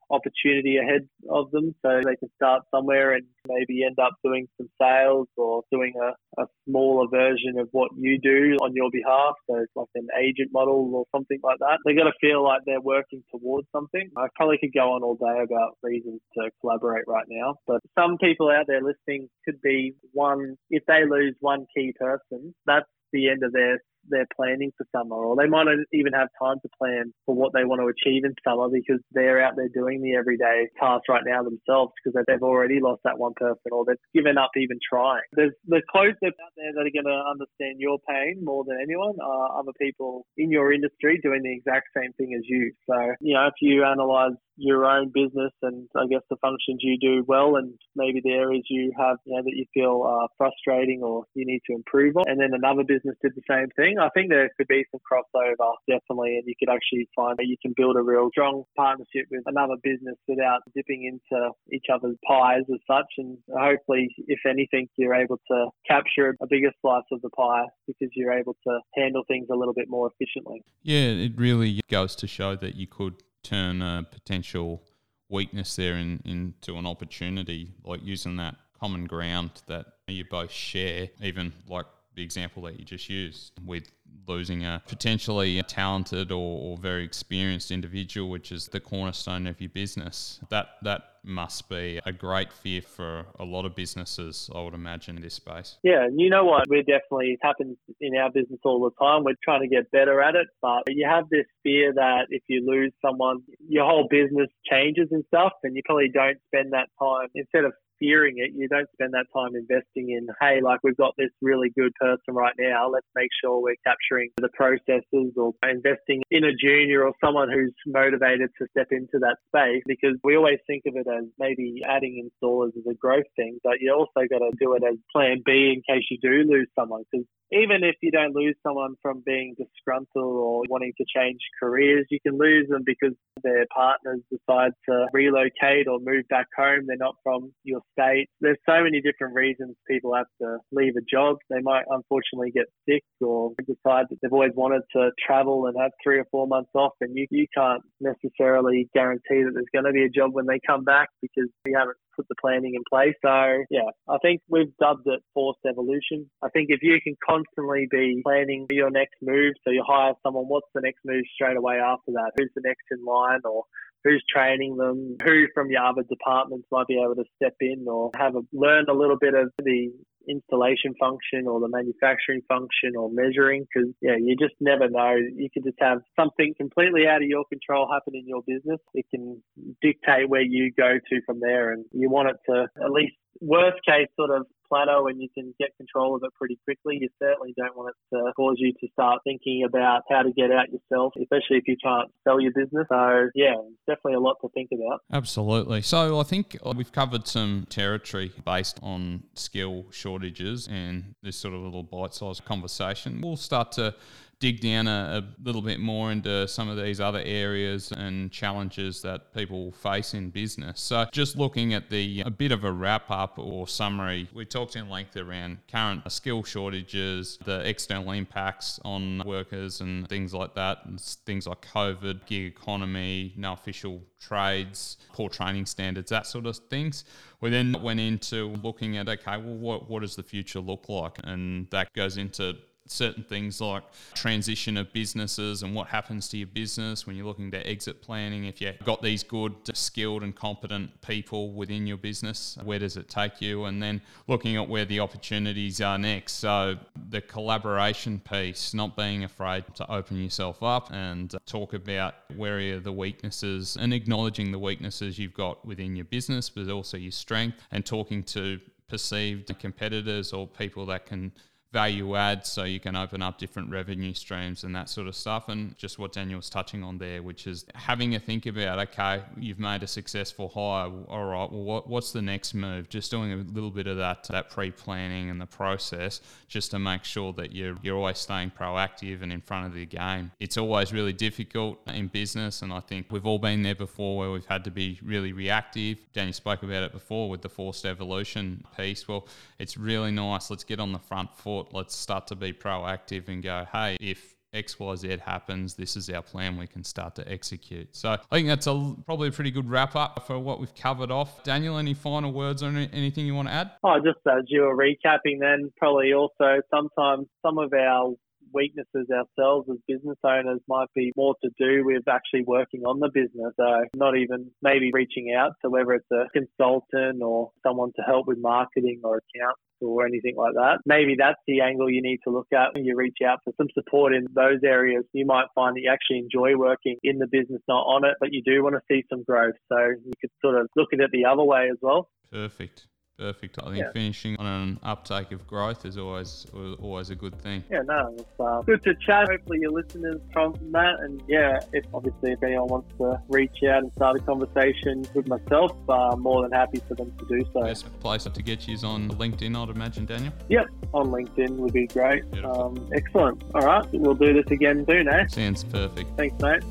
opportunity 0.09 0.77
ahead 0.77 1.07
of 1.29 1.51
them 1.51 1.75
so 1.81 2.01
they 2.03 2.15
can 2.15 2.29
start 2.35 2.63
somewhere 2.73 3.13
and 3.13 3.25
maybe 3.47 3.83
end 3.83 3.99
up 3.99 4.13
doing 4.23 4.47
some 4.57 4.69
sales 4.81 5.27
or 5.35 5.63
doing 5.71 5.93
a, 6.01 6.41
a 6.41 6.45
smaller 6.67 7.07
version 7.09 7.59
of 7.59 7.67
what 7.71 7.91
you 7.97 8.19
do 8.19 8.57
on 8.61 8.73
your 8.73 8.89
behalf. 8.91 9.35
So 9.49 9.57
it's 9.57 9.71
like 9.75 9.87
an 9.95 10.07
agent 10.19 10.49
model 10.51 10.91
or 10.93 11.05
something 11.13 11.39
like 11.43 11.59
that. 11.59 11.79
They 11.85 11.93
got 11.93 12.05
to 12.05 12.13
feel 12.21 12.43
like 12.43 12.61
they're 12.65 12.81
working 12.81 13.23
towards 13.31 13.67
something. 13.71 14.09
I 14.17 14.27
probably 14.35 14.57
could 14.59 14.73
go 14.73 14.93
on 14.93 15.03
all 15.03 15.15
day 15.15 15.43
about 15.43 15.77
reasons 15.83 16.21
to 16.35 16.49
collaborate 16.61 17.05
right 17.07 17.25
now, 17.29 17.55
but 17.67 17.81
some 17.97 18.17
people 18.17 18.49
out 18.49 18.65
there 18.67 18.81
listening 18.81 19.29
could 19.45 19.61
be 19.61 19.93
one, 20.13 20.55
if 20.69 20.83
they 20.87 21.03
lose 21.09 21.35
one 21.39 21.65
key 21.75 21.93
person, 21.99 22.53
that's 22.65 22.87
the 23.13 23.29
end 23.29 23.43
of 23.43 23.53
their 23.53 23.79
they're 24.09 24.27
planning 24.35 24.71
for 24.77 24.85
summer, 24.95 25.15
or 25.15 25.35
they 25.35 25.47
might 25.47 25.65
not 25.65 25.77
even 25.93 26.13
have 26.13 26.29
time 26.41 26.57
to 26.61 26.69
plan 26.77 27.13
for 27.25 27.35
what 27.35 27.53
they 27.53 27.63
want 27.63 27.81
to 27.81 27.87
achieve 27.87 28.23
in 28.23 28.33
summer 28.43 28.69
because 28.69 29.01
they're 29.11 29.41
out 29.41 29.55
there 29.55 29.69
doing 29.69 30.01
the 30.01 30.15
everyday 30.15 30.67
tasks 30.79 31.07
right 31.09 31.23
now 31.25 31.43
themselves 31.43 31.93
because 31.97 32.17
they've 32.27 32.43
already 32.43 32.79
lost 32.81 33.01
that 33.03 33.17
one 33.17 33.33
person 33.35 33.71
or 33.71 33.85
they've 33.85 33.97
given 34.13 34.37
up 34.37 34.51
even 34.57 34.79
trying. 34.81 35.25
There's 35.33 35.53
the 35.67 35.81
closest 35.89 36.23
out 36.23 36.53
there 36.55 36.73
that 36.73 36.85
are 36.85 36.95
going 36.95 37.09
to 37.09 37.23
understand 37.29 37.79
your 37.79 37.99
pain 38.07 38.43
more 38.43 38.63
than 38.65 38.77
anyone 38.81 39.15
are 39.23 39.59
other 39.59 39.73
people 39.79 40.25
in 40.37 40.51
your 40.51 40.71
industry 40.71 41.19
doing 41.21 41.43
the 41.43 41.53
exact 41.53 41.87
same 41.95 42.13
thing 42.13 42.33
as 42.37 42.43
you. 42.47 42.71
So, 42.89 42.95
you 43.21 43.33
know, 43.33 43.47
if 43.47 43.55
you 43.61 43.83
analyze 43.83 44.37
your 44.57 44.85
own 44.85 45.11
business 45.13 45.51
and 45.61 45.87
I 45.95 46.07
guess 46.09 46.21
the 46.29 46.35
functions 46.37 46.79
you 46.81 46.97
do 46.99 47.23
well 47.27 47.55
and 47.55 47.73
maybe 47.95 48.21
the 48.23 48.31
areas 48.31 48.63
you 48.69 48.91
have 48.97 49.17
you 49.25 49.35
know 49.35 49.43
that 49.43 49.53
you 49.55 49.65
feel 49.73 50.03
are 50.03 50.27
frustrating 50.37 51.01
or 51.03 51.25
you 51.35 51.45
need 51.45 51.61
to 51.67 51.75
improve 51.75 52.17
on 52.17 52.25
and 52.27 52.41
then 52.41 52.49
another 52.53 52.83
business 52.83 53.15
did 53.21 53.33
the 53.35 53.41
same 53.49 53.67
thing 53.75 53.96
I 53.99 54.09
think 54.09 54.29
there 54.29 54.49
could 54.57 54.67
be 54.67 54.85
some 54.91 55.01
crossover 55.01 55.73
definitely 55.87 56.37
and 56.37 56.43
you 56.45 56.53
could 56.59 56.73
actually 56.73 57.07
find 57.15 57.37
that 57.37 57.47
you 57.47 57.57
can 57.61 57.73
build 57.75 57.97
a 57.97 58.01
real 58.01 58.29
strong 58.31 58.63
partnership 58.75 59.27
with 59.31 59.43
another 59.45 59.75
business 59.83 60.15
without 60.27 60.61
dipping 60.75 61.05
into 61.05 61.51
each 61.71 61.85
other's 61.93 62.17
pies 62.27 62.63
as 62.73 62.79
such. 62.87 63.07
And 63.17 63.37
hopefully 63.51 64.09
if 64.27 64.39
anything 64.47 64.87
you're 64.97 65.15
able 65.15 65.39
to 65.51 65.69
capture 65.87 66.35
a 66.41 66.47
bigger 66.47 66.71
slice 66.81 67.03
of 67.11 67.21
the 67.21 67.29
pie 67.29 67.65
because 67.87 68.09
you're 68.13 68.33
able 68.33 68.55
to 68.67 68.79
handle 68.95 69.23
things 69.27 69.47
a 69.51 69.55
little 69.55 69.73
bit 69.73 69.89
more 69.89 70.09
efficiently. 70.11 70.63
Yeah 70.83 70.97
it 70.97 71.33
really 71.37 71.81
goes 71.89 72.15
to 72.17 72.27
show 72.27 72.55
that 72.55 72.75
you 72.75 72.87
could 72.87 73.23
turn 73.43 73.81
a 73.81 74.05
potential 74.11 74.83
weakness 75.29 75.75
there 75.75 75.95
in, 75.95 76.21
into 76.25 76.77
an 76.77 76.85
opportunity, 76.85 77.73
like 77.83 78.01
using 78.03 78.37
that 78.37 78.55
common 78.79 79.05
ground 79.05 79.51
that 79.67 79.85
you 80.07 80.23
both 80.29 80.51
share, 80.51 81.09
even 81.21 81.53
like 81.67 81.85
the 82.17 82.23
example 82.23 82.63
that 82.63 82.77
you 82.77 82.83
just 82.83 83.09
used 83.09 83.53
with 83.63 83.91
losing 84.27 84.65
a 84.65 84.81
potentially 84.87 85.61
talented 85.63 86.31
or, 86.31 86.71
or, 86.71 86.77
very 86.77 87.03
experienced 87.03 87.71
individual, 87.71 88.29
which 88.29 88.51
is 88.51 88.67
the 88.67 88.79
cornerstone 88.79 89.47
of 89.47 89.61
your 89.61 89.69
business. 89.69 90.39
That 90.49 90.69
that 90.81 91.01
must 91.23 91.69
be 91.69 91.99
a 92.05 92.11
great 92.11 92.51
fear 92.51 92.81
for 92.81 93.25
a 93.39 93.43
lot 93.43 93.65
of 93.65 93.75
businesses, 93.75 94.49
I 94.55 94.61
would 94.61 94.73
imagine, 94.73 95.17
in 95.17 95.21
this 95.21 95.35
space. 95.35 95.77
Yeah, 95.83 96.05
and 96.05 96.19
you 96.19 96.29
know 96.29 96.45
what? 96.45 96.67
We're 96.69 96.83
definitely, 96.83 97.33
it 97.33 97.39
happens 97.41 97.77
in 97.99 98.15
our 98.15 98.31
business 98.31 98.59
all 98.63 98.81
the 98.81 99.05
time. 99.05 99.23
We're 99.23 99.35
trying 99.43 99.61
to 99.61 99.67
get 99.67 99.91
better 99.91 100.21
at 100.21 100.35
it, 100.35 100.47
but 100.61 100.83
you 100.87 101.07
have 101.07 101.25
this 101.29 101.45
fear 101.63 101.93
that 101.93 102.27
if 102.29 102.43
you 102.47 102.65
lose 102.65 102.93
someone, 103.05 103.39
your 103.67 103.85
whole 103.85 104.07
business 104.09 104.47
changes 104.69 105.09
and 105.11 105.23
stuff, 105.27 105.51
and 105.63 105.75
you 105.75 105.81
probably 105.85 106.09
don't 106.09 106.37
spend 106.47 106.73
that 106.73 106.87
time, 106.99 107.27
instead 107.35 107.65
of 107.65 107.73
fearing 107.99 108.35
it, 108.37 108.51
you 108.55 108.67
don't 108.67 108.89
spend 108.93 109.13
that 109.13 109.25
time 109.33 109.55
investing 109.55 110.11
in, 110.11 110.27
hey, 110.41 110.61
like 110.61 110.79
we've 110.83 110.97
got 110.97 111.13
this 111.17 111.29
really 111.41 111.69
good 111.77 111.93
person 111.99 112.33
right 112.33 112.53
now. 112.59 112.89
Let's 112.89 113.07
make 113.15 113.29
sure 113.43 113.61
we're 113.61 113.75
capturing 113.85 114.29
the 114.37 114.49
processes 114.53 115.33
or 115.35 115.53
investing 115.67 116.21
in 116.31 116.43
a 116.43 116.53
junior 116.53 117.03
or 117.03 117.13
someone 117.23 117.49
who's 117.51 117.73
motivated 117.85 118.49
to 118.59 118.67
step 118.71 118.87
into 118.91 119.19
that 119.19 119.37
space 119.49 119.83
because 119.85 120.17
we 120.23 120.35
always 120.35 120.59
think 120.67 120.83
of 120.87 120.95
it 120.95 121.07
as 121.07 121.25
maybe 121.39 121.81
adding 121.87 122.29
installers 122.29 122.75
as 122.77 122.85
a 122.89 122.95
growth 122.95 123.29
thing, 123.35 123.59
but 123.63 123.79
you 123.79 123.93
also 123.93 124.27
got 124.29 124.39
to 124.39 124.51
do 124.59 124.73
it 124.73 124.83
as 124.87 124.97
plan 125.11 125.41
B 125.45 125.73
in 125.75 125.81
case 125.87 126.05
you 126.09 126.17
do 126.21 126.49
lose 126.49 126.67
someone 126.75 127.03
because 127.11 127.25
even 127.51 127.83
if 127.83 127.95
you 128.01 128.11
don't 128.11 128.35
lose 128.35 128.55
someone 128.61 128.95
from 129.01 129.23
being 129.25 129.55
disgruntled 129.57 130.07
or 130.15 130.63
wanting 130.69 130.91
to 130.97 131.05
change 131.15 131.39
careers, 131.59 132.05
you 132.09 132.19
can 132.19 132.37
lose 132.37 132.67
them 132.67 132.83
because 132.85 133.15
their 133.41 133.65
partners 133.73 134.19
decide 134.29 134.71
to 134.89 135.07
relocate 135.13 135.87
or 135.87 135.99
move 135.99 136.25
back 136.29 136.47
home. 136.57 136.85
They're 136.87 136.97
not 136.97 137.15
from 137.23 137.53
your 137.63 137.81
state. 137.97 138.29
There's 138.41 138.57
so 138.65 138.83
many 138.83 139.01
different 139.01 139.33
reasons 139.33 139.75
people 139.89 140.15
have 140.15 140.27
to 140.41 140.57
leave 140.71 140.93
a 140.97 141.01
job. 141.09 141.37
They 141.49 141.61
might 141.61 141.83
unfortunately 141.89 142.51
get 142.51 142.65
sick 142.87 143.03
or 143.21 143.51
decide 143.59 144.05
that 144.09 144.17
they've 144.21 144.33
always 144.33 144.51
wanted 144.55 144.81
to 144.95 145.11
travel 145.25 145.67
and 145.67 145.75
have 145.81 145.91
three 146.03 146.19
or 146.19 146.25
four 146.31 146.47
months 146.47 146.71
off 146.75 146.93
and 147.01 147.15
you, 147.15 147.27
you 147.31 147.47
can't 147.55 147.81
necessarily 147.99 148.89
guarantee 148.93 149.43
that 149.43 149.51
there's 149.53 149.71
going 149.73 149.85
to 149.85 149.91
be 149.91 150.03
a 150.03 150.09
job 150.09 150.33
when 150.33 150.45
they 150.45 150.59
come 150.65 150.83
back 150.83 151.09
because 151.21 151.49
you 151.65 151.77
haven't 151.77 151.97
put 152.17 152.27
the 152.27 152.35
planning 152.41 152.73
in 152.75 152.81
place. 152.89 153.15
So 153.23 153.63
yeah, 153.69 153.89
I 154.09 154.17
think 154.21 154.41
we've 154.49 154.75
dubbed 154.81 155.05
it 155.05 155.21
forced 155.33 155.59
evolution. 155.69 156.29
I 156.43 156.49
think 156.49 156.67
if 156.69 156.81
you 156.81 156.97
can 157.01 157.15
constantly 157.23 157.87
be 157.89 158.21
planning 158.25 158.65
for 158.67 158.73
your 158.73 158.89
next 158.89 159.15
move, 159.21 159.53
so 159.63 159.71
you 159.71 159.83
hire 159.87 160.13
someone, 160.23 160.45
what's 160.45 160.67
the 160.73 160.81
next 160.81 160.99
move 161.05 161.23
straight 161.33 161.57
away 161.57 161.75
after 161.75 162.11
that? 162.13 162.31
Who's 162.37 162.51
the 162.55 162.61
next 162.65 162.83
in 162.91 163.05
line 163.05 163.41
or 163.45 163.63
who's 164.03 164.23
training 164.33 164.77
them, 164.77 165.17
who 165.23 165.45
from 165.53 165.69
your 165.69 165.83
other 165.83 166.03
departments 166.03 166.67
might 166.71 166.87
be 166.87 167.01
able 167.01 167.15
to 167.15 167.25
step 167.35 167.55
in 167.61 167.85
or 167.87 168.11
have 168.17 168.35
a, 168.35 168.41
learn 168.53 168.85
a 168.89 168.93
little 168.93 169.17
bit 169.19 169.33
of 169.33 169.51
the 169.59 169.91
installation 170.27 170.93
function 170.99 171.47
or 171.47 171.59
the 171.59 171.69
manufacturing 171.69 172.41
function 172.47 172.95
or 172.97 173.09
measuring 173.11 173.65
because 173.65 173.89
yeah 174.01 174.15
you 174.19 174.35
just 174.39 174.55
never 174.59 174.89
know. 174.89 175.15
You 175.15 175.49
could 175.53 175.63
just 175.63 175.77
have 175.79 175.99
something 176.19 176.53
completely 176.57 177.07
out 177.07 177.21
of 177.21 177.27
your 177.27 177.45
control 177.45 177.87
happen 177.91 178.13
in 178.15 178.27
your 178.27 178.41
business. 178.45 178.79
It 178.93 179.05
can 179.09 179.41
dictate 179.81 180.29
where 180.29 180.41
you 180.41 180.71
go 180.75 180.99
to 181.09 181.21
from 181.25 181.39
there 181.39 181.71
and 181.71 181.85
you 181.91 182.09
want 182.09 182.29
it 182.29 182.37
to 182.49 182.67
at 182.83 182.91
least 182.91 183.13
worst 183.39 183.77
case 183.85 184.07
sort 184.15 184.31
of 184.31 184.47
platter 184.69 185.03
when 185.03 185.19
you 185.19 185.29
can 185.33 185.53
get 185.59 185.69
control 185.77 186.15
of 186.15 186.23
it 186.23 186.33
pretty 186.35 186.59
quickly. 186.63 186.97
You 187.01 187.09
certainly 187.21 187.53
don't 187.57 187.75
want 187.75 187.93
it 187.95 188.15
to 188.15 188.33
cause 188.35 188.55
you 188.57 188.73
to 188.73 188.87
start 188.93 189.21
thinking 189.23 189.63
about 189.67 190.03
how 190.09 190.23
to 190.23 190.31
get 190.31 190.51
out 190.51 190.65
yourself, 190.71 191.13
especially 191.21 191.57
if 191.57 191.67
you 191.67 191.77
can't 191.81 192.09
sell 192.27 192.39
your 192.39 192.51
business. 192.53 192.85
So 192.89 193.29
yeah, 193.35 193.55
definitely 193.87 194.13
a 194.13 194.19
lot 194.19 194.37
to 194.41 194.49
think 194.53 194.69
about. 194.73 195.01
Absolutely. 195.11 195.81
So 195.81 196.19
I 196.19 196.23
think 196.23 196.57
we've 196.75 196.91
covered 196.91 197.27
some 197.27 197.67
territory 197.69 198.31
based 198.45 198.79
on 198.81 199.23
skill 199.33 199.85
shortages 199.91 200.67
and 200.67 201.15
this 201.23 201.37
sort 201.37 201.53
of 201.53 201.61
little 201.61 201.83
bite-sized 201.83 202.45
conversation. 202.45 203.21
We'll 203.21 203.37
start 203.37 203.71
to 203.73 203.95
dig 204.39 204.61
down 204.61 204.87
a, 204.87 205.23
a, 205.23 205.43
little 205.43 205.61
bit 205.61 205.79
more 205.79 206.11
into 206.11 206.47
some 206.47 206.69
of 206.69 206.77
these 206.77 206.99
other 206.99 207.21
areas 207.25 207.91
and 207.91 208.31
challenges 208.31 209.01
that 209.01 209.33
people 209.33 209.71
face 209.71 210.13
in 210.13 210.29
business. 210.29 210.79
So, 210.79 211.05
just 211.11 211.37
looking 211.37 211.73
at 211.73 211.89
the 211.89 212.21
a 212.21 212.29
bit 212.29 212.51
of 212.51 212.63
a 212.63 212.71
wrap 212.71 213.09
up 213.09 213.39
or 213.39 213.67
summary, 213.67 214.29
we 214.33 214.45
talked 214.45 214.75
in 214.75 214.89
length 214.89 215.17
around 215.17 215.59
current 215.71 216.09
skill 216.11 216.43
shortages, 216.43 217.39
the 217.45 217.67
external 217.67 218.11
impacts 218.11 218.79
on 218.85 219.23
workers, 219.25 219.81
and 219.81 220.07
things 220.07 220.33
like 220.33 220.53
that, 220.55 220.79
and 220.85 221.01
things 221.01 221.47
like 221.47 221.61
COVID, 221.73 222.25
gig 222.25 222.45
economy, 222.45 223.33
no 223.37 223.53
official 223.53 224.01
trades, 224.19 224.97
poor 225.13 225.29
training 225.29 225.65
standards, 225.65 226.09
that 226.09 226.27
sort 226.27 226.45
of 226.45 226.57
things. 226.69 227.05
We 227.41 227.49
then 227.49 227.75
went 227.81 227.99
into 227.99 228.49
looking 228.63 228.97
at 228.97 229.07
okay, 229.07 229.37
well, 229.37 229.55
what, 229.55 229.89
what 229.89 230.01
does 230.01 230.15
the 230.15 230.23
future 230.23 230.59
look 230.59 230.89
like? 230.89 231.17
And 231.23 231.69
that 231.71 231.93
goes 231.93 232.17
into 232.17 232.57
certain 232.91 233.23
things 233.23 233.61
like 233.61 233.83
transition 234.13 234.77
of 234.77 234.91
businesses 234.93 235.63
and 235.63 235.73
what 235.75 235.87
happens 235.87 236.27
to 236.29 236.37
your 236.37 236.47
business 236.47 237.05
when 237.05 237.15
you're 237.15 237.25
looking 237.25 237.51
to 237.51 237.67
exit 237.67 238.01
planning. 238.01 238.45
If 238.45 238.61
you've 238.61 238.79
got 238.83 239.01
these 239.01 239.23
good, 239.23 239.53
skilled, 239.73 240.23
and 240.23 240.35
competent 240.35 241.01
people 241.01 241.51
within 241.51 241.87
your 241.87 241.97
business, 241.97 242.57
where 242.63 242.79
does 242.79 242.97
it 242.97 243.09
take 243.09 243.41
you? 243.41 243.65
And 243.65 243.81
then 243.81 244.01
looking 244.27 244.55
at 244.55 244.67
where 244.67 244.85
the 244.85 244.99
opportunities 244.99 245.81
are 245.81 245.97
next. 245.97 246.33
So, 246.33 246.77
the 247.09 247.21
collaboration 247.21 248.19
piece, 248.19 248.73
not 248.73 248.95
being 248.95 249.23
afraid 249.23 249.63
to 249.75 249.91
open 249.91 250.21
yourself 250.21 250.63
up 250.63 250.91
and 250.91 251.33
talk 251.45 251.73
about 251.73 252.15
where 252.35 252.57
are 252.57 252.79
the 252.79 252.91
weaknesses 252.91 253.77
and 253.79 253.93
acknowledging 253.93 254.51
the 254.51 254.59
weaknesses 254.59 255.19
you've 255.19 255.33
got 255.33 255.63
within 255.65 255.95
your 255.95 256.05
business, 256.05 256.49
but 256.49 256.69
also 256.69 256.97
your 256.97 257.11
strength, 257.11 257.57
and 257.71 257.85
talking 257.85 258.23
to 258.23 258.59
perceived 258.87 259.57
competitors 259.59 260.33
or 260.33 260.47
people 260.47 260.85
that 260.85 261.05
can 261.05 261.31
value 261.73 262.15
add 262.15 262.45
so 262.45 262.63
you 262.63 262.79
can 262.79 262.95
open 262.95 263.21
up 263.21 263.37
different 263.37 263.69
revenue 263.69 264.13
streams 264.13 264.63
and 264.63 264.75
that 264.75 264.89
sort 264.89 265.07
of 265.07 265.15
stuff. 265.15 265.49
And 265.49 265.77
just 265.77 265.99
what 265.99 266.13
Daniel 266.13 266.37
was 266.37 266.49
touching 266.49 266.83
on 266.83 266.97
there, 266.97 267.21
which 267.21 267.45
is 267.45 267.65
having 267.75 268.15
a 268.15 268.19
think 268.19 268.45
about, 268.45 268.79
okay, 268.79 269.21
you've 269.37 269.59
made 269.59 269.83
a 269.83 269.87
successful 269.87 270.49
hire. 270.49 270.91
All 271.07 271.25
right, 271.25 271.51
well, 271.51 271.63
what, 271.63 271.89
what's 271.89 272.11
the 272.11 272.21
next 272.21 272.53
move? 272.53 272.89
Just 272.89 273.11
doing 273.11 273.31
a 273.33 273.37
little 273.37 273.71
bit 273.71 273.87
of 273.87 273.97
that, 273.97 274.23
that 274.29 274.49
pre-planning 274.49 275.29
and 275.29 275.41
the 275.41 275.45
process 275.45 276.21
just 276.47 276.71
to 276.71 276.79
make 276.79 277.03
sure 277.03 277.33
that 277.33 277.53
you're, 277.53 277.75
you're 277.81 277.97
always 277.97 278.17
staying 278.17 278.51
proactive 278.51 279.21
and 279.21 279.33
in 279.33 279.41
front 279.41 279.67
of 279.67 279.73
the 279.73 279.85
game. 279.85 280.31
It's 280.39 280.57
always 280.57 280.93
really 280.93 281.13
difficult 281.13 281.79
in 281.87 282.07
business. 282.07 282.61
And 282.61 282.71
I 282.71 282.79
think 282.79 283.07
we've 283.11 283.25
all 283.25 283.39
been 283.39 283.63
there 283.63 283.75
before 283.75 284.17
where 284.17 284.31
we've 284.31 284.45
had 284.45 284.63
to 284.63 284.71
be 284.71 284.99
really 285.03 285.33
reactive. 285.33 285.99
Daniel 286.13 286.33
spoke 286.33 286.63
about 286.63 286.83
it 286.83 286.91
before 286.91 287.29
with 287.29 287.41
the 287.41 287.49
forced 287.49 287.85
evolution 287.85 288.63
piece. 288.77 289.07
Well, 289.07 289.27
it's 289.59 289.77
really 289.77 290.11
nice. 290.11 290.49
Let's 290.49 290.63
get 290.63 290.79
on 290.79 290.91
the 290.91 290.99
front 290.99 291.35
foot 291.35 291.66
let's 291.73 291.95
start 291.95 292.27
to 292.27 292.35
be 292.35 292.53
proactive 292.53 293.27
and 293.27 293.43
go, 293.43 293.65
hey, 293.71 293.97
if 293.99 294.35
XYZ 294.53 295.19
happens, 295.19 295.75
this 295.75 295.95
is 295.95 296.09
our 296.09 296.21
plan 296.21 296.57
we 296.57 296.67
can 296.67 296.83
start 296.83 297.15
to 297.15 297.31
execute. 297.31 297.95
So 297.95 298.11
I 298.11 298.35
think 298.35 298.47
that's 298.47 298.67
a, 298.67 298.95
probably 299.05 299.29
a 299.29 299.31
pretty 299.31 299.51
good 299.51 299.69
wrap 299.69 299.95
up 299.95 300.25
for 300.25 300.39
what 300.39 300.59
we've 300.59 300.73
covered 300.75 301.11
off. 301.11 301.43
Daniel, 301.43 301.77
any 301.77 301.93
final 301.93 302.31
words 302.31 302.63
or 302.63 302.67
anything 302.67 303.25
you 303.25 303.35
want 303.35 303.49
to 303.49 303.53
add? 303.53 303.71
Oh, 303.83 303.97
just 303.97 304.19
as 304.27 304.43
you 304.47 304.61
were 304.61 304.75
recapping, 304.75 305.39
then 305.39 305.71
probably 305.77 306.13
also 306.13 306.61
sometimes 306.71 307.27
some 307.45 307.57
of 307.57 307.73
our 307.73 308.13
weaknesses 308.53 309.07
ourselves 309.11 309.67
as 309.69 309.77
business 309.87 310.17
owners 310.23 310.61
might 310.67 310.87
be 310.95 311.11
more 311.15 311.35
to 311.43 311.49
do 311.59 311.83
with 311.85 312.07
actually 312.07 312.43
working 312.43 312.81
on 312.83 312.99
the 312.99 313.09
business. 313.13 313.53
So 313.57 313.85
not 313.95 314.17
even 314.17 314.49
maybe 314.61 314.91
reaching 314.93 315.35
out 315.37 315.51
to 315.63 315.69
whether 315.69 315.93
it's 315.93 316.11
a 316.11 316.27
consultant 316.33 317.21
or 317.21 317.51
someone 317.61 317.91
to 317.97 318.01
help 318.03 318.27
with 318.27 318.37
marketing 318.39 319.01
or 319.03 319.17
accounts 319.17 319.61
or 319.81 320.05
anything 320.05 320.35
like 320.35 320.53
that. 320.53 320.79
Maybe 320.85 321.15
that's 321.17 321.39
the 321.47 321.61
angle 321.61 321.89
you 321.89 322.01
need 322.01 322.19
to 322.25 322.33
look 322.33 322.47
at 322.53 322.73
when 322.73 322.85
you 322.85 322.95
reach 322.95 323.17
out 323.25 323.39
for 323.43 323.53
some 323.57 323.67
support 323.73 324.13
in 324.13 324.25
those 324.33 324.59
areas. 324.63 325.03
You 325.13 325.25
might 325.25 325.47
find 325.55 325.75
that 325.75 325.81
you 325.81 325.91
actually 325.91 326.19
enjoy 326.19 326.57
working 326.57 326.97
in 327.03 327.19
the 327.19 327.27
business, 327.27 327.61
not 327.67 327.81
on 327.81 328.05
it, 328.05 328.15
but 328.19 328.29
you 328.31 328.41
do 328.43 328.63
want 328.63 328.75
to 328.75 328.81
see 328.89 329.03
some 329.09 329.23
growth. 329.23 329.55
So 329.71 329.77
you 329.77 330.11
could 330.19 330.31
sort 330.41 330.59
of 330.59 330.67
look 330.75 330.89
at 330.93 330.99
it 330.99 331.11
the 331.11 331.25
other 331.25 331.43
way 331.43 331.69
as 331.71 331.77
well. 331.81 332.09
Perfect. 332.31 332.87
Perfect. 333.17 333.57
I 333.63 333.65
think 333.65 333.77
yeah. 333.77 333.91
finishing 333.93 334.35
on 334.37 334.45
an 334.45 334.79
uptake 334.83 335.31
of 335.31 335.47
growth 335.47 335.85
is 335.85 335.97
always 335.97 336.45
always 336.79 337.09
a 337.09 337.15
good 337.15 337.35
thing. 337.41 337.63
Yeah, 337.71 337.81
no, 337.81 338.13
it's 338.15 338.39
uh, 338.39 338.61
good 338.61 338.83
to 338.83 338.93
chat. 339.05 339.27
Hopefully, 339.29 339.59
your 339.61 339.71
listeners 339.71 340.21
from 340.31 340.53
that, 340.71 340.99
and 340.99 341.23
yeah, 341.27 341.59
if 341.73 341.83
obviously 341.95 342.33
if 342.33 342.43
anyone 342.43 342.67
wants 342.67 342.93
to 342.99 343.19
reach 343.27 343.63
out 343.67 343.83
and 343.83 343.91
start 343.93 344.17
a 344.17 344.19
conversation 344.19 345.03
with 345.15 345.27
myself, 345.27 345.75
uh, 345.89 346.09
I'm 346.11 346.21
more 346.21 346.43
than 346.43 346.51
happy 346.51 346.79
for 346.87 346.93
them 346.93 347.11
to 347.17 347.25
do 347.25 347.43
so. 347.53 347.61
Best 347.63 347.99
place 348.01 348.25
to 348.25 348.43
get 348.43 348.67
you 348.67 348.75
is 348.75 348.83
on 348.83 349.09
LinkedIn, 349.09 349.55
I'd 349.55 349.75
imagine, 349.75 350.05
Daniel. 350.05 350.33
Yep, 350.49 350.67
on 350.93 351.07
LinkedIn 351.07 351.57
would 351.57 351.73
be 351.73 351.87
great. 351.87 352.23
Um, 352.43 352.87
excellent. 352.93 353.43
All 353.55 353.61
right, 353.61 353.87
we'll 353.93 354.13
do 354.13 354.33
this 354.33 354.51
again 354.51 354.85
soon, 354.87 355.07
eh? 355.09 355.25
Sounds 355.25 355.63
perfect. 355.63 356.15
Thanks, 356.17 356.39
mate. 356.39 356.63